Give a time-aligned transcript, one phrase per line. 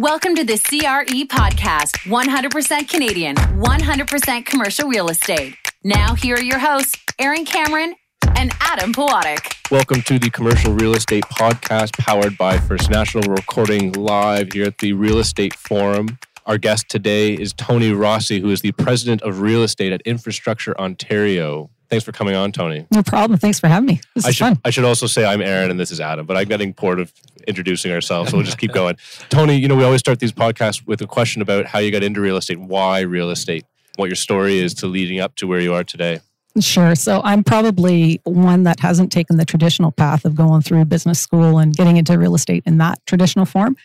[0.00, 5.56] Welcome to the CRE podcast 100% Canadian, 100% commercial real estate.
[5.82, 7.96] Now, here are your hosts, Aaron Cameron
[8.36, 9.56] and Adam Pawatic.
[9.72, 14.78] Welcome to the Commercial Real Estate Podcast powered by First National, recording live here at
[14.78, 16.20] the Real Estate Forum.
[16.46, 20.78] Our guest today is Toni Rossi, who is the president of real estate at Infrastructure
[20.80, 21.70] Ontario.
[21.90, 22.86] Thanks for coming on, Toni.
[22.90, 23.38] No problem.
[23.38, 24.00] Thanks for having me.
[24.14, 24.60] This I is should fun.
[24.64, 27.12] I should also say I'm Aaron and this is Adam, but I'm getting bored of
[27.46, 28.96] introducing ourselves, so we'll just keep going.
[29.30, 32.02] Toni, you know, we always start these podcasts with a question about how you got
[32.02, 33.64] into real estate, why real estate,
[33.96, 36.20] what your story is to leading up to where you are today.
[36.60, 36.94] Sure.
[36.94, 41.58] So I'm probably one that hasn't taken the traditional path of going through business school
[41.58, 43.76] and getting into real estate in that traditional form.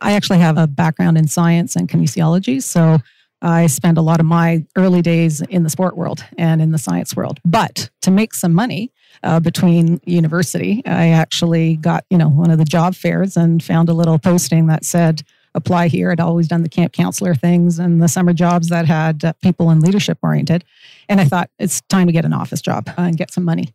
[0.00, 2.62] I actually have a background in science and kinesiology.
[2.62, 2.98] So
[3.42, 6.78] I spent a lot of my early days in the sport world and in the
[6.78, 7.40] science world.
[7.44, 12.58] But to make some money uh, between university, I actually got, you know, one of
[12.58, 15.22] the job fairs and found a little posting that said,
[15.54, 16.12] apply here.
[16.12, 19.70] I'd always done the camp counselor things and the summer jobs that had uh, people
[19.70, 20.64] and leadership oriented.
[21.08, 23.74] And I thought it's time to get an office job and get some money.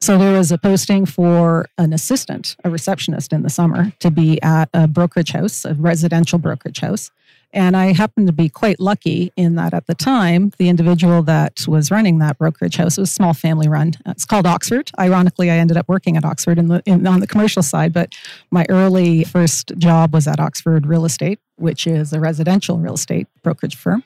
[0.00, 4.42] So there was a posting for an assistant, a receptionist in the summer to be
[4.42, 7.10] at a brokerage house, a residential brokerage house.
[7.52, 11.66] And I happened to be quite lucky in that at the time, the individual that
[11.68, 13.92] was running that brokerage house was a small family run.
[14.06, 14.90] It's called Oxford.
[14.98, 18.14] Ironically, I ended up working at Oxford in the, in, on the commercial side, but
[18.50, 23.26] my early first job was at Oxford Real Estate, which is a residential real estate
[23.42, 24.02] brokerage firm.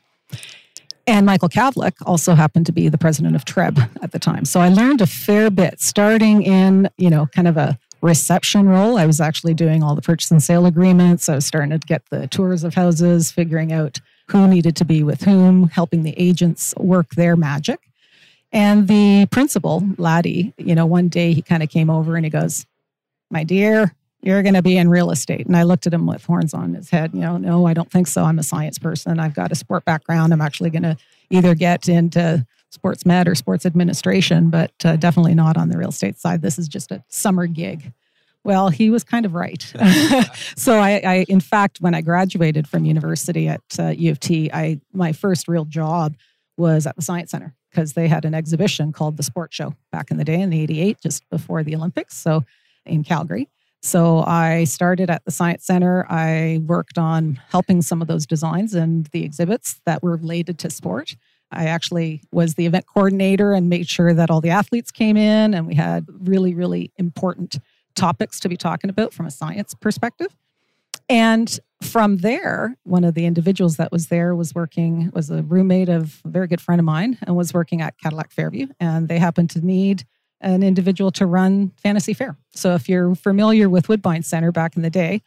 [1.06, 4.44] And Michael Kavlik also happened to be the president of TREB at the time.
[4.44, 8.97] So I learned a fair bit starting in, you know, kind of a reception role.
[8.97, 11.29] I was actually doing all the purchase and sale agreements.
[11.29, 15.03] I was starting to get the tours of houses, figuring out who needed to be
[15.03, 17.81] with whom, helping the agents work their magic.
[18.53, 22.31] And the principal, Laddie, you know, one day he kind of came over and he
[22.31, 22.65] goes,
[23.31, 25.47] My dear, you're going to be in real estate.
[25.47, 27.12] And I looked at him with horns on his head.
[27.12, 28.25] You know, no, I don't think so.
[28.25, 29.21] I'm a science person.
[29.21, 30.33] I've got a sport background.
[30.33, 30.97] I'm actually going to
[31.31, 35.88] either get into sports med or sports administration, but uh, definitely not on the real
[35.88, 36.42] estate side.
[36.42, 37.92] This is just a summer gig.
[38.44, 39.60] Well, he was kind of right.
[40.56, 44.50] so I, I, in fact, when I graduated from university at uh, U of T,
[44.53, 46.15] I my first real job
[46.56, 50.12] was at the Science Center because they had an exhibition called the Sport Show back
[50.12, 52.16] in the day in the '88, just before the Olympics.
[52.16, 52.44] So
[52.84, 53.48] in Calgary.
[53.82, 56.06] So I started at the Science Center.
[56.09, 60.70] I worked on helping some of those designs and the exhibits that were related to
[60.70, 61.16] sport.
[61.51, 65.55] I actually was the event coordinator and made sure that all the athletes came in
[65.55, 67.59] and we had really, really important
[67.95, 70.37] topics to be talking about from a science perspective.
[71.09, 75.89] And from there, one of the individuals that was there was working, was a roommate
[75.89, 78.69] of a very good friend of mine and was working at Cadillac Fairview.
[78.81, 80.05] And they happened to need
[80.41, 82.37] an individual to run Fantasy Fair.
[82.51, 85.23] So if you're familiar with Woodbine Center back in the day,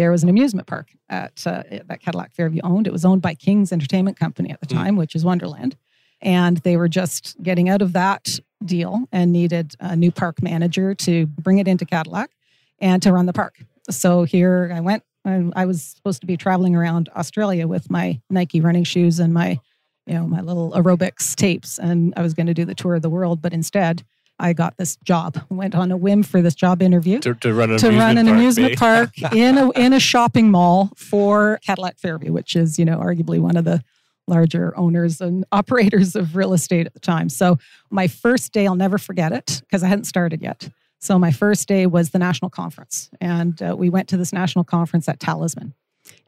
[0.00, 2.86] there was an amusement park at uh, that Cadillac Fairview owned.
[2.86, 4.98] It was owned by King's Entertainment Company at the time, mm.
[4.98, 5.76] which is Wonderland.
[6.22, 10.94] And they were just getting out of that deal and needed a new park manager
[10.94, 12.30] to bring it into Cadillac
[12.78, 13.62] and to run the park.
[13.90, 15.02] So here I went.
[15.26, 19.60] I was supposed to be traveling around Australia with my Nike running shoes and my,
[20.06, 23.02] you know, my little aerobics tapes, and I was going to do the tour of
[23.02, 23.42] the world.
[23.42, 24.02] But instead,
[24.40, 25.40] I got this job.
[25.50, 28.18] Went on a whim for this job interview to, to run an to amusement run
[28.18, 32.78] an park, amusement park in a in a shopping mall for Cadillac Fairview, which is
[32.78, 33.82] you know arguably one of the
[34.26, 37.28] larger owners and operators of real estate at the time.
[37.28, 37.58] So
[37.90, 40.68] my first day, I'll never forget it because I hadn't started yet.
[41.00, 44.64] So my first day was the national conference, and uh, we went to this national
[44.64, 45.74] conference at Talisman,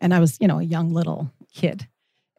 [0.00, 1.88] and I was you know a young little kid,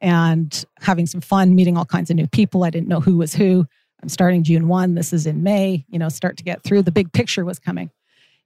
[0.01, 2.63] and having some fun, meeting all kinds of new people.
[2.63, 3.65] I didn't know who was who.
[4.03, 4.95] I'm starting June 1.
[4.95, 6.81] This is in May, you know, start to get through.
[6.81, 7.89] The big picture was coming.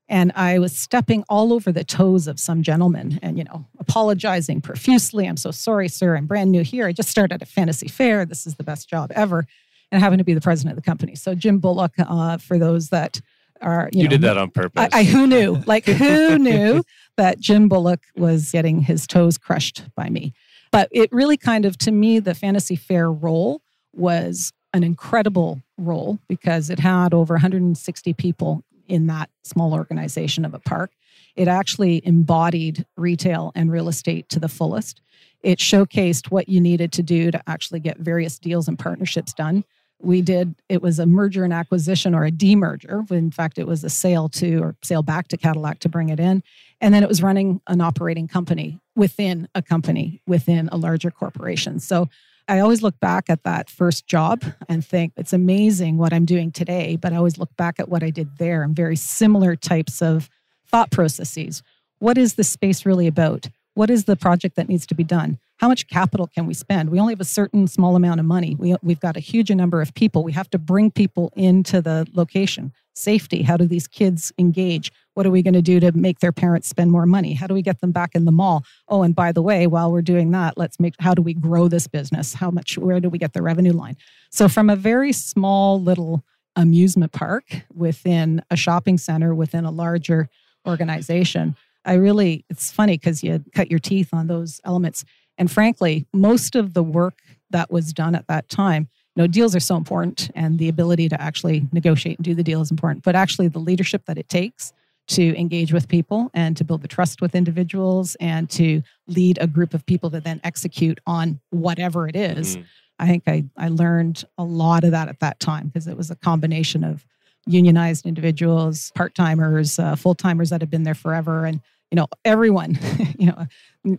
[0.07, 4.61] And I was stepping all over the toes of some gentleman and, you know, apologizing
[4.61, 5.27] profusely.
[5.27, 6.15] I'm so sorry, sir.
[6.15, 6.85] I'm brand new here.
[6.85, 8.23] I just started a fantasy fair.
[8.23, 9.47] This is the best job ever.
[9.91, 11.15] And I happen to be the president of the company.
[11.15, 13.19] So, Jim Bullock, uh, for those that
[13.59, 14.87] are, you, you know, did that on purpose.
[14.93, 15.63] I, I who knew?
[15.65, 16.83] Like, who knew
[17.17, 20.33] that Jim Bullock was getting his toes crushed by me?
[20.71, 26.19] But it really kind of, to me, the fantasy fair role was an incredible role
[26.27, 30.91] because it had over 160 people in that small organization of a park.
[31.35, 35.01] It actually embodied retail and real estate to the fullest.
[35.41, 39.63] It showcased what you needed to do to actually get various deals and partnerships done.
[39.99, 43.09] We did, it was a merger and acquisition or a demerger.
[43.11, 46.19] In fact, it was a sale to or sale back to Cadillac to bring it
[46.19, 46.43] in.
[46.81, 51.79] And then it was running an operating company within a company within a larger corporation.
[51.79, 52.09] So
[52.47, 56.51] I always look back at that first job and think it's amazing what I'm doing
[56.51, 60.01] today, but I always look back at what I did there and very similar types
[60.01, 60.29] of
[60.65, 61.61] thought processes.
[61.99, 63.49] What is the space really about?
[63.77, 65.37] what is the project that needs to be done?
[65.57, 66.89] How much capital can we spend?
[66.89, 68.55] We only have a certain small amount of money.
[68.55, 70.23] We, we've got a huge number of people.
[70.23, 72.73] We have to bring people into the location.
[72.97, 74.91] Safety, how do these kids engage?
[75.13, 77.33] What are we going to do to make their parents spend more money?
[77.33, 78.63] How do we get them back in the mall?
[78.87, 81.67] Oh, and by the way, while we're doing that, let's make how do we grow
[81.67, 82.33] this business?
[82.33, 83.97] How much, where do we get the revenue line?
[84.31, 86.23] So, from a very small little
[86.55, 90.27] amusement park within a shopping center within a larger
[90.67, 91.55] organization,
[91.85, 95.05] I really, it's funny because you cut your teeth on those elements.
[95.37, 97.19] And frankly, most of the work
[97.51, 101.21] that was done at that time, know, deals are so important and the ability to
[101.21, 104.73] actually negotiate and do the deal is important, but actually the leadership that it takes
[105.07, 109.47] to engage with people and to build the trust with individuals and to lead a
[109.47, 112.65] group of people to then execute on whatever it is, mm-hmm.
[112.99, 116.11] I think I, I learned a lot of that at that time because it was
[116.11, 117.05] a combination of
[117.45, 121.61] unionized individuals, part timers, uh, full timers that have been there forever, and
[121.91, 122.77] you know everyone.
[123.17, 123.47] you know,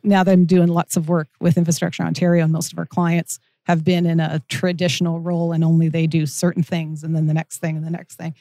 [0.02, 3.38] now that I'm doing lots of work with Infrastructure Ontario, and most of our clients
[3.68, 7.34] have been in a traditional role, and only they do certain things, and then the
[7.34, 8.34] next thing, and the next thing.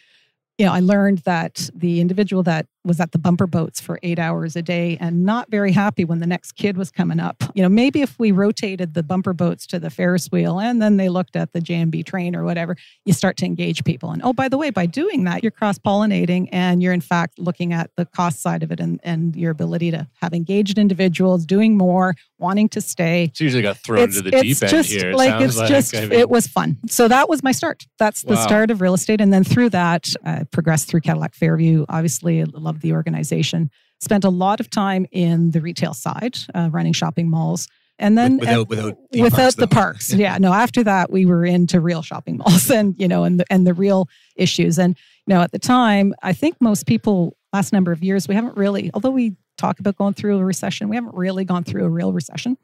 [0.58, 4.18] You know, I learned that the individual that was at the bumper boats for eight
[4.18, 7.44] hours a day and not very happy when the next kid was coming up.
[7.54, 10.98] You know, maybe if we rotated the bumper boats to the Ferris wheel and then
[10.98, 12.76] they looked at the JMB train or whatever,
[13.06, 14.12] you start to engage people.
[14.12, 17.38] And oh, by the way, by doing that, you're cross pollinating and you're in fact
[17.38, 21.46] looking at the cost side of it and, and your ability to have engaged individuals
[21.46, 23.26] doing more, wanting to stay.
[23.26, 25.12] It's usually got thrown it's, into the deep end just, here.
[25.12, 26.78] It like it's like, just, I mean, it was fun.
[26.88, 27.86] So that was my start.
[28.00, 28.46] That's the wow.
[28.46, 29.22] start of real estate.
[29.22, 31.86] And then through that, uh, progressed through Cadillac Fairview.
[31.90, 32.46] Obviously, I
[32.78, 33.70] love the organization.
[34.00, 37.68] Spent a lot of time in the retail side, uh, running shopping malls.
[38.00, 40.14] And then without, without, without parks, the parks.
[40.14, 40.34] Yeah.
[40.34, 40.38] yeah.
[40.38, 43.66] No, after that we were into real shopping malls and, you know, and the, and
[43.66, 44.78] the real issues.
[44.78, 44.96] And,
[45.26, 48.56] you know, at the time, I think most people last number of years, we haven't
[48.56, 51.90] really, although we talk about going through a recession, we haven't really gone through a
[51.90, 52.56] real recession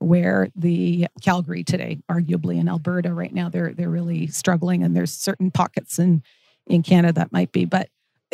[0.00, 5.12] where the Calgary today, arguably in Alberta right now, they're they're really struggling and there's
[5.12, 6.24] certain pockets in
[6.66, 7.88] in Canada that might be, but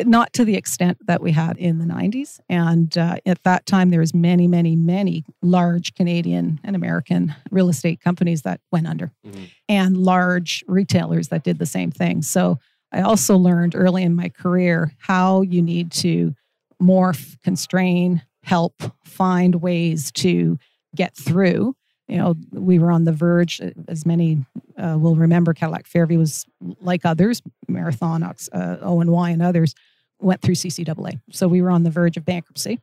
[0.05, 2.39] not to the extent that we had in the 90s.
[2.49, 7.69] And uh, at that time, there was many, many, many large Canadian and American real
[7.69, 9.45] estate companies that went under, mm-hmm.
[9.69, 12.23] and large retailers that did the same thing.
[12.23, 12.59] So
[12.93, 16.35] I also learned early in my career how you need to
[16.83, 20.59] morph, constrain, help, find ways to
[20.95, 21.75] get through
[22.09, 24.45] you know, we were on the verge, as many
[24.79, 26.47] uh, will remember, Cadillac Fairview was
[26.81, 29.75] like others, Marathon, uh, Y, and others
[30.21, 31.21] went through CCAA.
[31.31, 32.81] So we were on the verge of bankruptcy.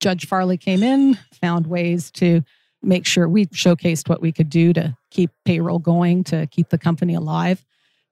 [0.00, 2.42] Judge Farley came in, found ways to
[2.82, 6.78] make sure we showcased what we could do to keep payroll going, to keep the
[6.78, 7.64] company alive.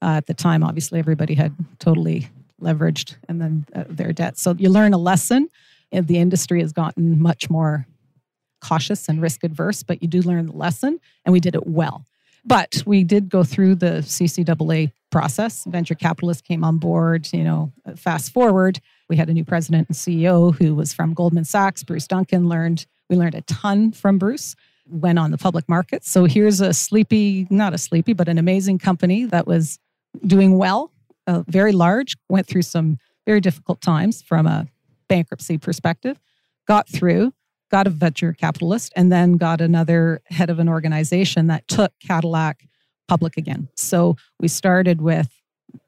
[0.03, 2.29] Uh, at the time, obviously, everybody had totally
[2.61, 4.39] leveraged and then uh, their debt.
[4.39, 5.49] So you learn a lesson.
[5.93, 7.87] The industry has gotten much more
[8.61, 12.05] cautious and risk adverse, but you do learn the lesson, and we did it well.
[12.45, 15.63] But we did go through the CCAA process.
[15.67, 17.29] Venture capitalists came on board.
[17.33, 21.45] You know, fast forward, we had a new president and CEO who was from Goldman
[21.45, 21.85] Sachs.
[21.85, 24.57] Bruce Duncan learned we learned a ton from Bruce.
[24.89, 26.05] Went on the public market.
[26.05, 29.79] So here's a sleepy, not a sleepy, but an amazing company that was
[30.27, 30.91] doing well,
[31.29, 32.17] uh, very large.
[32.29, 34.67] Went through some very difficult times from a
[35.09, 36.19] bankruptcy perspective.
[36.67, 37.33] Got through
[37.71, 42.67] got a venture capitalist, and then got another head of an organization that took Cadillac
[43.09, 43.69] public again.
[43.77, 45.29] So we started with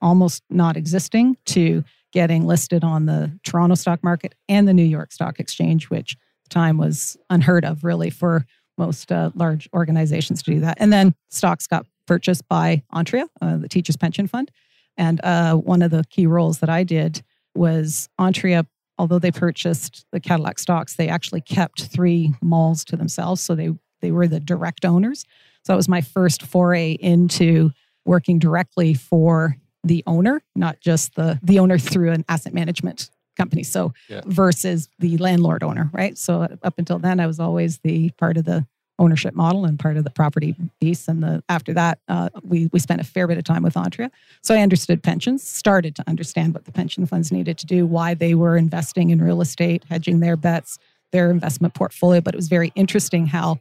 [0.00, 5.12] almost not existing to getting listed on the Toronto stock market and the New York
[5.12, 8.46] Stock Exchange, which at the time was unheard of really for
[8.78, 10.76] most uh, large organizations to do that.
[10.80, 14.50] And then stocks got purchased by Entria, uh, the Teachers Pension Fund.
[14.96, 17.22] And uh, one of the key roles that I did
[17.54, 18.66] was Entria
[18.98, 23.40] although they purchased the Cadillac stocks, they actually kept three malls to themselves.
[23.40, 23.70] So they,
[24.00, 25.24] they were the direct owners.
[25.66, 27.72] So that was my first foray into
[28.04, 33.64] working directly for the owner, not just the, the owner through an asset management company.
[33.64, 34.20] So yeah.
[34.26, 36.16] versus the landlord owner, right?
[36.16, 38.64] So up until then, I was always the part of the
[39.00, 41.08] ownership model and part of the property piece.
[41.08, 44.12] And the after that, uh, we we spent a fair bit of time with Entria.
[44.42, 48.14] So I understood pensions, started to understand what the pension funds needed to do, why
[48.14, 50.78] they were investing in real estate, hedging their bets,
[51.10, 52.20] their investment portfolio.
[52.20, 53.58] But it was very interesting how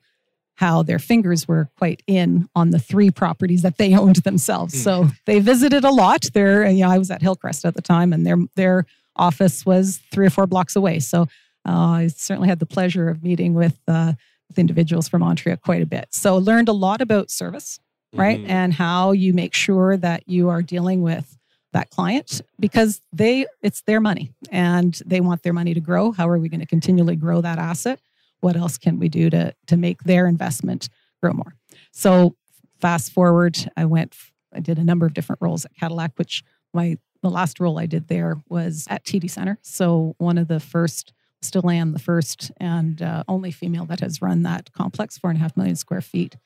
[0.56, 4.82] how their fingers were quite in on the three properties that they owned themselves.
[4.82, 6.24] So they visited a lot.
[6.34, 8.86] There, you know, I was at Hillcrest at the time, and their their
[9.16, 11.00] office was three or four blocks away.
[11.00, 11.24] So
[11.68, 13.78] uh, I certainly had the pleasure of meeting with.
[13.88, 14.14] Uh,
[14.48, 16.08] with individuals from Entria quite a bit.
[16.12, 17.80] So learned a lot about service,
[18.14, 18.40] right?
[18.40, 18.50] Mm-hmm.
[18.50, 21.38] And how you make sure that you are dealing with
[21.74, 26.12] that client because they it's their money and they want their money to grow.
[26.12, 28.00] How are we going to continually grow that asset?
[28.46, 30.88] What else can we do to to make their investment
[31.20, 31.56] grow more.
[31.92, 32.36] So
[32.80, 34.16] fast forward, I went.
[34.54, 37.88] I did a number of different roles at Cadillac, which my the last role I
[37.88, 39.58] did there was at TD Center.
[39.64, 41.12] So one of the first,
[41.42, 45.40] still am the first and uh, only female that has run that complex, four and
[45.40, 46.38] a half million square feet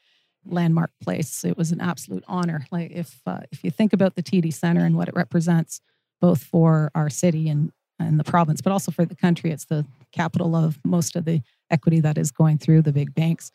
[0.45, 1.43] landmark place.
[1.43, 2.65] It was an absolute honor.
[2.71, 5.81] Like if uh, if you think about the TD Center and what it represents,
[6.21, 9.85] both for our city and and the province, but also for the country, it's the
[10.13, 11.41] capital of most of the
[11.71, 13.51] equity that is going through the big banks.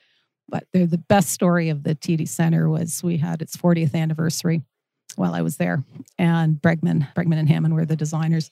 [0.48, 4.62] But the best story of the TD Center was we had its 40th anniversary
[5.16, 5.84] while I was there,
[6.18, 8.50] and Bregman, Bregman and Hamann were the designers,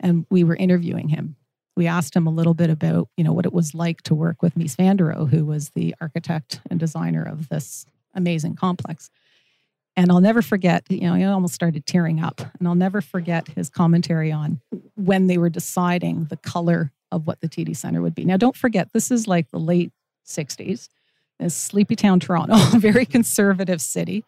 [0.00, 1.36] and we were interviewing him.
[1.76, 4.42] We asked him a little bit about, you know, what it was like to work
[4.42, 9.10] with Mies van der Rohe, who was the architect and designer of this amazing complex.
[9.96, 12.40] And I'll never forget, you know, I almost started tearing up.
[12.58, 14.60] And I'll never forget his commentary on
[14.94, 18.24] when they were deciding the color of what the TD Center would be.
[18.24, 19.92] Now, don't forget, this is like the late
[20.26, 20.88] 60s.
[21.40, 24.24] It's sleepy town Toronto, a very conservative city.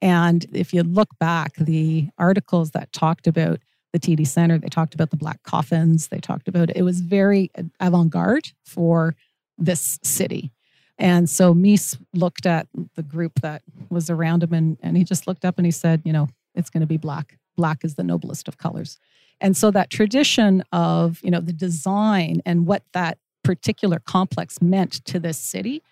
[0.00, 3.60] And if you look back, the articles that talked about
[3.92, 7.50] the TD Center, they talked about the black coffins, they talked about it was very
[7.80, 9.16] avant garde for
[9.56, 10.52] this city.
[10.98, 15.26] And so Mies looked at the group that was around him and, and he just
[15.26, 17.38] looked up and he said, you know, it's going to be black.
[17.56, 18.98] Black is the noblest of colors.
[19.40, 25.04] And so that tradition of, you know, the design and what that particular complex meant
[25.06, 25.82] to this city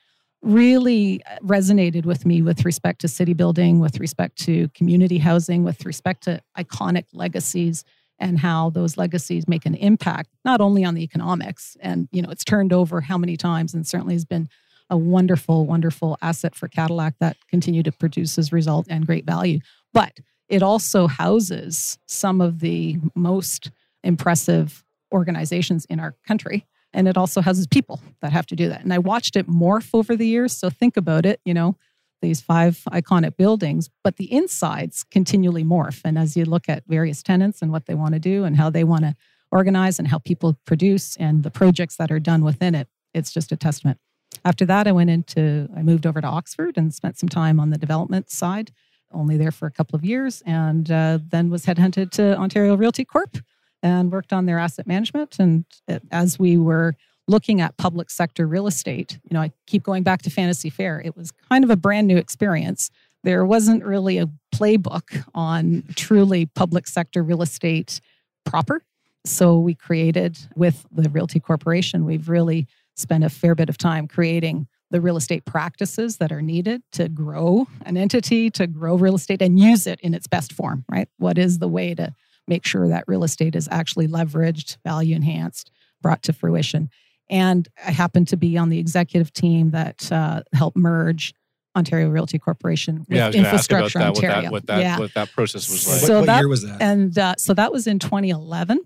[0.42, 5.64] really uh, resonated with me with respect to city building, with respect to community housing,
[5.64, 7.84] with respect to iconic legacies
[8.18, 12.30] and how those legacies make an impact not only on the economics and you know
[12.30, 14.48] it's turned over how many times and certainly has been
[14.88, 19.58] a wonderful wonderful asset for Cadillac that continue to produce as result and great value.
[19.92, 23.70] But it also houses some of the most
[24.04, 28.82] impressive organizations in our country and it also houses people that have to do that.
[28.82, 30.56] And I watched it morph over the years.
[30.56, 31.76] So think about it, you know,
[32.22, 36.00] these five iconic buildings, but the insides continually morph.
[36.04, 38.70] And as you look at various tenants and what they want to do and how
[38.70, 39.14] they want to
[39.52, 43.52] organize and how people produce and the projects that are done within it, it's just
[43.52, 43.98] a testament.
[44.44, 47.70] After that, I went into, I moved over to Oxford and spent some time on
[47.70, 48.72] the development side,
[49.16, 53.04] only there for a couple of years, and uh, then was headhunted to Ontario Realty
[53.04, 53.38] Corp
[53.82, 55.38] and worked on their asset management.
[55.38, 55.64] And
[56.10, 56.94] as we were
[57.28, 61.02] looking at public sector real estate, you know, I keep going back to Fantasy Fair.
[61.04, 62.90] It was kind of a brand new experience.
[63.24, 68.00] There wasn't really a playbook on truly public sector real estate
[68.44, 68.82] proper.
[69.24, 74.06] So we created with the Realty Corporation, we've really spent a fair bit of time
[74.06, 79.16] creating the real estate practices that are needed to grow an entity, to grow real
[79.16, 81.08] estate and use it in its best form, right?
[81.18, 82.14] What is the way to
[82.46, 86.90] make sure that real estate is actually leveraged, value enhanced, brought to fruition.
[87.28, 91.34] And I happen to be on the executive team that uh, helped merge
[91.76, 94.34] Ontario Realty Corporation with yeah, Infrastructure that, Ontario.
[94.34, 94.98] What that, what that, yeah.
[94.98, 96.02] what that process was like.
[96.02, 96.80] What, what that- year was that?
[96.80, 98.80] And uh, so that was in 2011.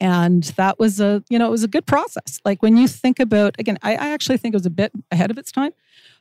[0.00, 2.40] And that was a, you know, it was a good process.
[2.44, 5.30] Like when you think about, again, I, I actually think it was a bit ahead
[5.30, 5.72] of its time.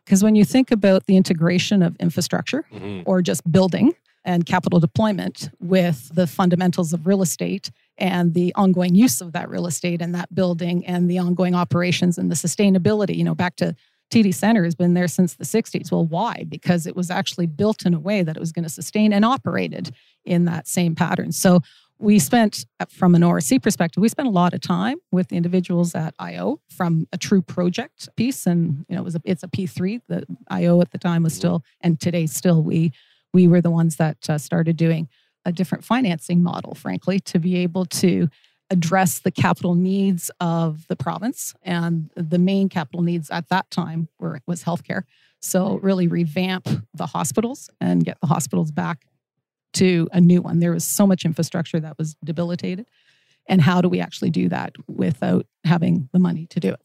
[0.06, 3.04] Because when you think about the integration of infrastructure Mhm.
[3.06, 3.94] or just building
[4.26, 9.50] and capital deployment with the fundamentals of real estate and the ongoing use of that
[9.50, 13.56] real estate and that building and the ongoing operations and the sustainability, you know, back
[13.58, 13.76] to
[14.12, 15.92] TD Center has been there since the 60s.
[15.92, 16.44] Well, why?
[16.50, 19.24] Because it was actually built in a way that it was going to sustain and
[19.24, 19.92] operated
[20.26, 21.32] in that same pattern.
[21.32, 21.62] So
[22.00, 26.16] we spent, from an ORC perspective, we spent a lot of time with individuals at
[26.18, 30.02] IO from a true project piece, and you know, it was a, it's a P3.
[30.08, 32.94] The IO at the time was still, and today still, we
[33.34, 35.10] we were the ones that uh, started doing
[35.46, 38.30] a different financing model, frankly, to be able to
[38.70, 41.54] address the capital needs of the province.
[41.64, 45.04] And the main capital needs at that time were was healthcare.
[45.42, 49.06] So really revamp the hospitals and get the hospitals back
[49.74, 50.60] to a new one.
[50.60, 52.88] There was so much infrastructure that was debilitated.
[53.48, 56.82] And how do we actually do that without having the money to do it?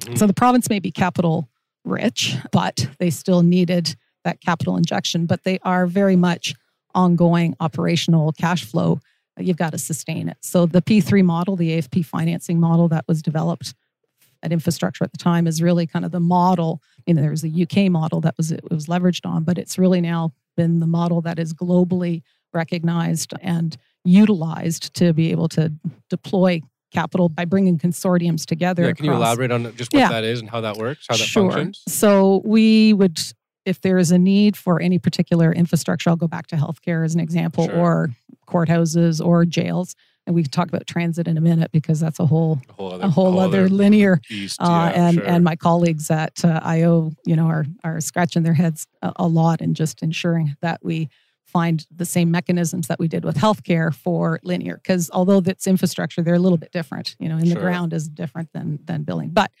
[0.00, 0.18] Mhm.
[0.18, 1.48] So the province may be capital
[1.84, 5.26] rich, but they still needed that capital injection.
[5.26, 6.54] But they are very much
[6.94, 9.00] ongoing operational cash flow.
[9.38, 10.38] You've got to sustain it.
[10.40, 13.74] So the P3 model, the AFP financing model that was developed
[14.42, 16.80] at infrastructure at the time is really kind of the model.
[17.06, 19.78] You know, there was a UK model that was it was leveraged on, but it's
[19.78, 22.22] really now been the model that is globally
[22.52, 25.72] recognized and utilized to be able to
[26.10, 26.60] deploy
[26.92, 28.84] capital by bringing consortiums together.
[28.86, 30.08] Yeah, can you elaborate on just what Yeah.
[30.08, 31.50] that is and how that works, how that sure.
[31.50, 31.82] functions?
[31.88, 33.18] So we would,
[33.64, 37.14] if there is a need for any particular infrastructure, I'll go back to healthcare as
[37.14, 37.76] an example, Sure.
[37.76, 38.10] or
[38.48, 39.94] courthouses or jails.
[40.26, 42.92] And we can talk about transit in a minute because that's a whole A whole
[42.92, 44.60] other, a whole, other, linear beast.
[44.60, 45.24] uh, yeah, and sure.
[45.24, 49.26] and my colleagues at uh, IO, you know, are are scratching their heads a, a
[49.26, 51.08] lot and just ensuring that we
[51.44, 54.76] find the same mechanisms that we did with healthcare for linear.
[54.82, 57.14] Because although that's infrastructure, they're a little bit different.
[57.20, 59.52] You know, in the ground is different than than billing, but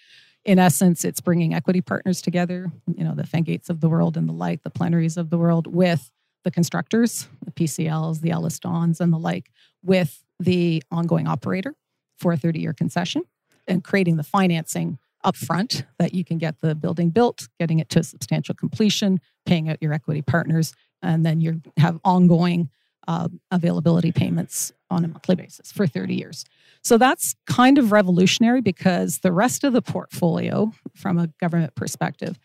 [0.44, 2.70] in essence, it's bringing equity partners together.
[2.92, 5.66] You know, the Fengates of the world and the like, the plenaries of the world,
[5.66, 6.10] with
[6.44, 9.50] the constructors, the PCLs, the EllisDons, and the like,
[9.82, 11.74] with the ongoing operator
[12.18, 13.22] for a 30 year concession
[13.66, 18.02] and creating the financing upfront that you can get the building built, getting it to
[18.02, 22.70] substantial completion, paying out your equity partners, and then you have ongoing
[23.08, 26.44] uh, availability payments on a monthly basis for 30 years.
[26.82, 32.38] So that's kind of revolutionary because the rest of the portfolio, from a government perspective,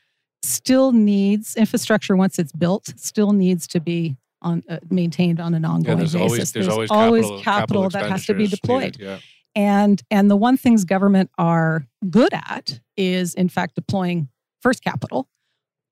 [0.43, 5.63] still needs infrastructure once it's built, still needs to be on uh, maintained on an
[5.63, 6.31] yeah, ongoing there's basis.
[6.31, 6.89] always there's always
[7.25, 8.99] capital, capital that has to be deployed.
[8.99, 9.19] needed, yeah.
[9.55, 14.29] And and the one things government are good at is in fact deploying
[14.61, 15.27] first capital.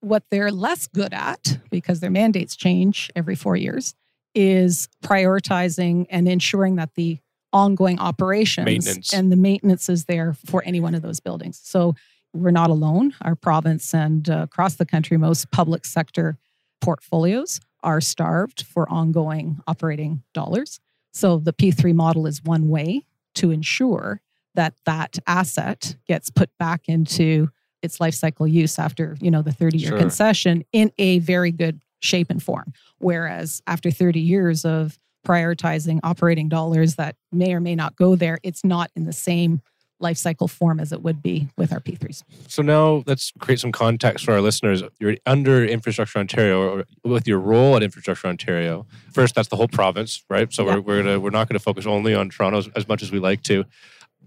[0.01, 3.95] What they're less good at because their mandates change every 4 years
[4.33, 7.19] is prioritizing and ensuring that the
[7.51, 11.59] ongoing operations and the maintenance is there for any one of those buildings.
[11.63, 11.95] So
[12.33, 13.13] we're not alone.
[13.21, 16.37] Our province and uh, across the country most public sector
[16.79, 20.79] portfolios are starved for ongoing operating dollars.
[21.11, 23.05] So the P3 model is one way
[23.35, 24.21] to ensure
[24.55, 27.49] that that asset gets put back into
[27.81, 29.97] its life cycle use after you know the 30 year Sure.
[29.99, 36.49] concession in a very good shape and form whereas after 30 years of prioritizing operating
[36.49, 39.61] dollars that may or may not go there it's not in the same
[39.99, 43.71] life cycle form as it would be with our p3s So now let's create some
[43.71, 44.81] context for our listeners.
[44.99, 48.85] You're under Infrastructure Ontario, or with your role at Infrastructure Ontario.
[49.13, 50.51] First, that's the whole province, right?
[50.53, 50.75] So Yeah.
[50.75, 53.11] we're we're, gonna, we're not going to focus only on Toronto as, as much as
[53.11, 53.65] we like to.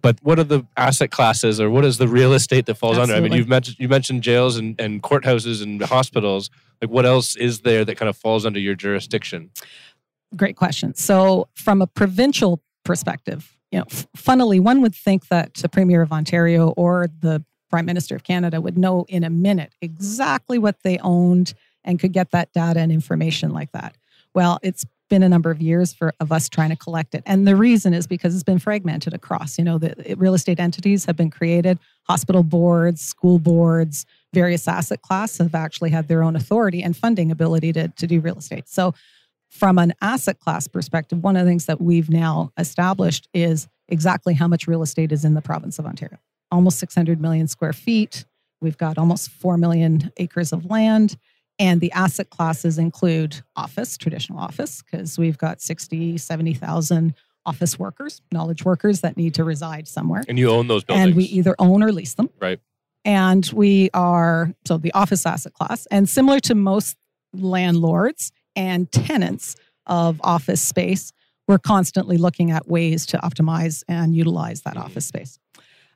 [0.01, 3.15] But what are the asset classes, or what is the real estate that falls under?
[3.15, 6.51] I mean, you've mentioned you mentioned jails and, and courthouses and hospitals.
[6.81, 9.51] Like, what else is there that kind of falls under your jurisdiction?
[10.37, 10.95] Great question.
[10.95, 16.13] So, from a provincial perspective, you know, funnily, one would think that the Premier of
[16.13, 20.99] Ontario or the Prime Minister of Canada would know in a minute exactly what they
[20.99, 23.97] owned and could get that data and information like that.
[24.35, 27.47] Well, it's been a number of years for of us trying to collect it, and
[27.47, 29.59] the reason is because it's been fragmented across.
[29.59, 35.03] You know, the real estate entities have been created, hospital boards, school boards, various asset
[35.03, 38.69] class have actually had their own authority and funding ability to, to do real estate.
[38.69, 38.95] So
[39.53, 44.33] from an asset class perspective, one of the things that we've now established is exactly
[44.33, 46.19] how much real estate is in the province of Ontario.
[46.51, 48.25] Almost 600 million square feet.
[48.63, 51.17] We've got almost 4 million acres of land.
[51.59, 58.23] And the asset classes include office, traditional office, because we've got 60, 70,000 office workers,
[58.33, 61.55] knowledge workers that need to reside somewhere And you own those buildings, and we either
[61.59, 62.31] own or lease them.
[62.41, 62.59] Right.
[63.05, 66.97] And we are so the office asset class, and similar to most
[67.35, 71.13] landlords and tenants of office space,
[71.49, 74.85] we're constantly looking at ways to optimize and utilize that Mhm.
[74.85, 75.39] office space.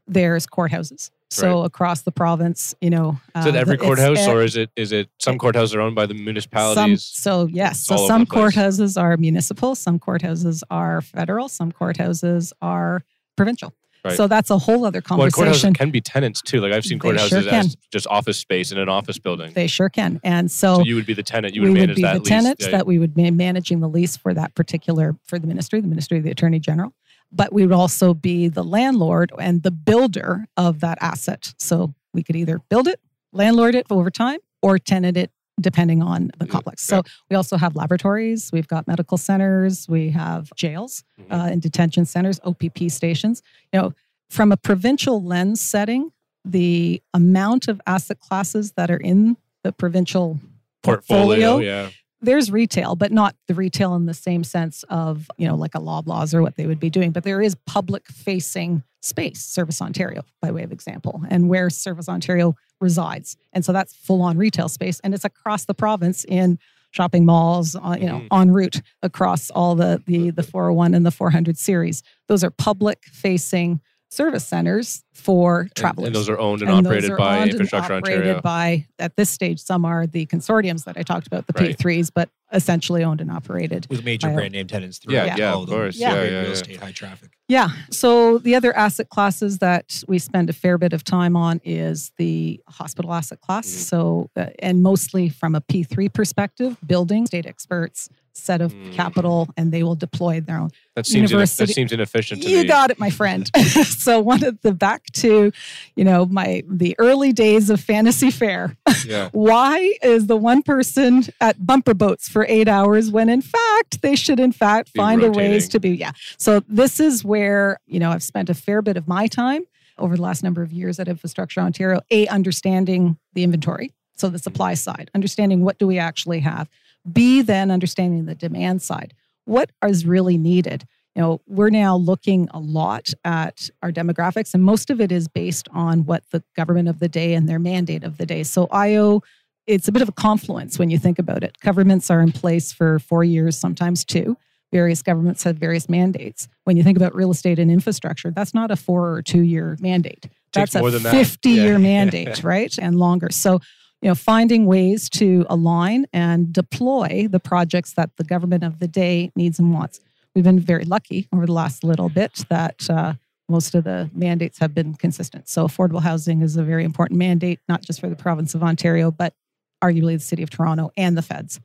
[0.07, 1.11] There's courthouses.
[1.29, 4.71] So across the province, you know, is it uh, every it's- courthouse, or is it
[4.77, 6.75] is it some courthouses are owned by the municipalities?
[6.77, 7.23] some, municipalities?
[7.23, 13.03] so yes, so some courthouses are municipal, some courthouses are federal, some courthouses are
[13.37, 13.75] provincial.
[14.07, 14.17] Right.
[14.17, 15.73] So that's a whole other well, conversation.
[15.73, 16.61] courthouses can be tenants too.
[16.61, 19.53] Like I've seen They courthouses sure as just office space in an office building.
[19.53, 20.21] They sure can.
[20.23, 21.55] And so, so you would be the tenant.
[21.55, 22.29] You would we manage would be the lease.
[22.29, 25.81] tenants Yeah, that we would be managing the lease for that particular for the ministry,
[25.81, 26.93] the ministry of the attorney general.
[27.33, 31.53] But we would also be the landlord and the builder of that asset.
[31.59, 33.01] So we could either build it,
[33.33, 36.83] landlord it over time, or tenant it depending on the complex.
[36.83, 41.33] So we also have laboratories, we've got medical centers, we have jails Mhm.
[41.33, 43.43] uh, and detention centers, OPP stations.
[43.73, 43.93] You know,
[44.29, 46.11] from a provincial lens setting,
[46.45, 50.39] the amount of asset classes that are in the provincial
[50.83, 51.53] portfolio.
[51.53, 51.89] portfolio, Yeah.
[52.27, 55.79] There's retail, but not the retail in the same sense of, you know, like a
[55.81, 57.11] Loblaws or what they would be doing.
[57.13, 62.09] But there is public facing space, Service Ontario, by way of example, and where Service
[62.09, 63.37] Ontario resides.
[63.53, 65.01] And so that's full on retail space.
[65.01, 66.59] And it's across the province in
[66.91, 68.41] shopping malls, uh, you know, Mhm.
[68.41, 72.03] en route across all the, the, the 401 and the 400 series.
[72.29, 76.07] Those are public facing service centers for And- travelers.
[76.09, 78.41] And, those are owned and, And those operated are by owned and Infrastructure operated Ontario.
[78.43, 81.77] by at this stage some are the consortiums that I talked about, the Right.
[81.77, 83.87] P3s, but essentially owned and operated.
[83.91, 85.97] with major brand name tenants Yeah, throughout yeah, all of course.
[85.97, 86.13] Yeah.
[86.15, 87.31] Great Yeah, real estate, high traffic.
[87.49, 87.71] Yeah.
[87.91, 92.13] So the other asset classes that we spend a fair bit of time on is
[92.19, 93.67] the hospital asset class.
[93.67, 93.71] Mhm.
[93.71, 98.93] So, uh, and mostly from a P3 perspective, building, state experts, set of Mm.
[98.93, 100.71] capital and they will deploy their own.
[100.95, 102.65] That seems University- that seems inefficient to You me.
[102.65, 103.51] got it, my friend.
[103.85, 105.53] so one of the back to,
[105.97, 108.77] you know, my the early days of fantasy fair.
[109.07, 109.29] yeah.
[109.33, 114.17] Why is the one person at bumper boats for eight hours when in fact they
[114.17, 116.13] should in fact Be find a ways to be yeah.
[116.39, 119.63] So this is where, you know, I've spent a fair bit of my time
[119.99, 123.93] over the last number of years at Infrastructure Ontario, A, understanding the inventory.
[124.19, 126.69] So the supply side, understanding what do we actually have.
[127.13, 129.15] B, then understanding the demand side.
[129.45, 130.87] What is really needed?
[131.15, 135.29] You know, we're now looking a lot at our demographics, and most of it is
[135.29, 138.43] based on what the government of the day and their mandate of the day.
[138.43, 139.23] So IO,
[139.67, 141.57] it's a bit of a confluence when you think about it.
[141.61, 144.37] Governments are in place for four years, sometimes two.
[144.73, 146.49] Various governments have various mandates.
[146.65, 149.77] When you think about real estate and infrastructure, that's not a four or two year
[149.81, 150.27] mandate.
[150.53, 151.13] That's a more than that.
[151.13, 151.79] 50 year Yeah.
[151.79, 152.77] mandate, right?
[152.79, 153.29] And longer.
[153.31, 153.61] So,
[154.07, 158.87] you know, finding ways to align and deploy the projects that the government of the
[158.87, 159.99] day needs and wants.
[160.33, 163.15] We've been very lucky over the last little bit that uh,
[163.49, 165.49] most of the mandates have been consistent.
[165.49, 169.11] So, affordable housing is a very important mandate, not just for the province of Ontario,
[169.11, 169.35] but
[169.83, 171.59] arguably the city of Toronto and the feds.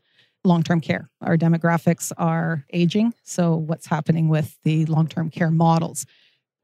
[0.43, 1.12] Long term care.
[1.21, 3.13] Our demographics are aging.
[3.21, 6.08] So, what's happening with the long term care models?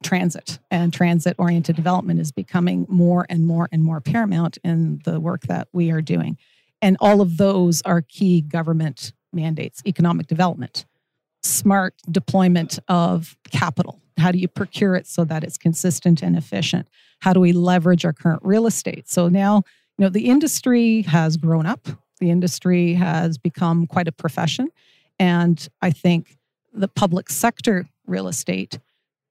[0.03, 5.19] Transit and transit oriented development is becoming more and more and more paramount in the
[5.19, 6.37] work that we are doing.
[6.81, 10.85] And all of those are key government mandates economic development,
[11.41, 13.99] smart deployment of capital.
[14.17, 16.87] How do you procure it so that it's consistent and efficient?
[17.19, 19.09] How do we leverage our current real estate?
[19.09, 19.63] So now,
[19.97, 21.87] you know, the industry has grown up.
[22.19, 24.69] The industry has become quite a profession.
[25.19, 26.37] And I think
[26.73, 28.79] the public sector real estate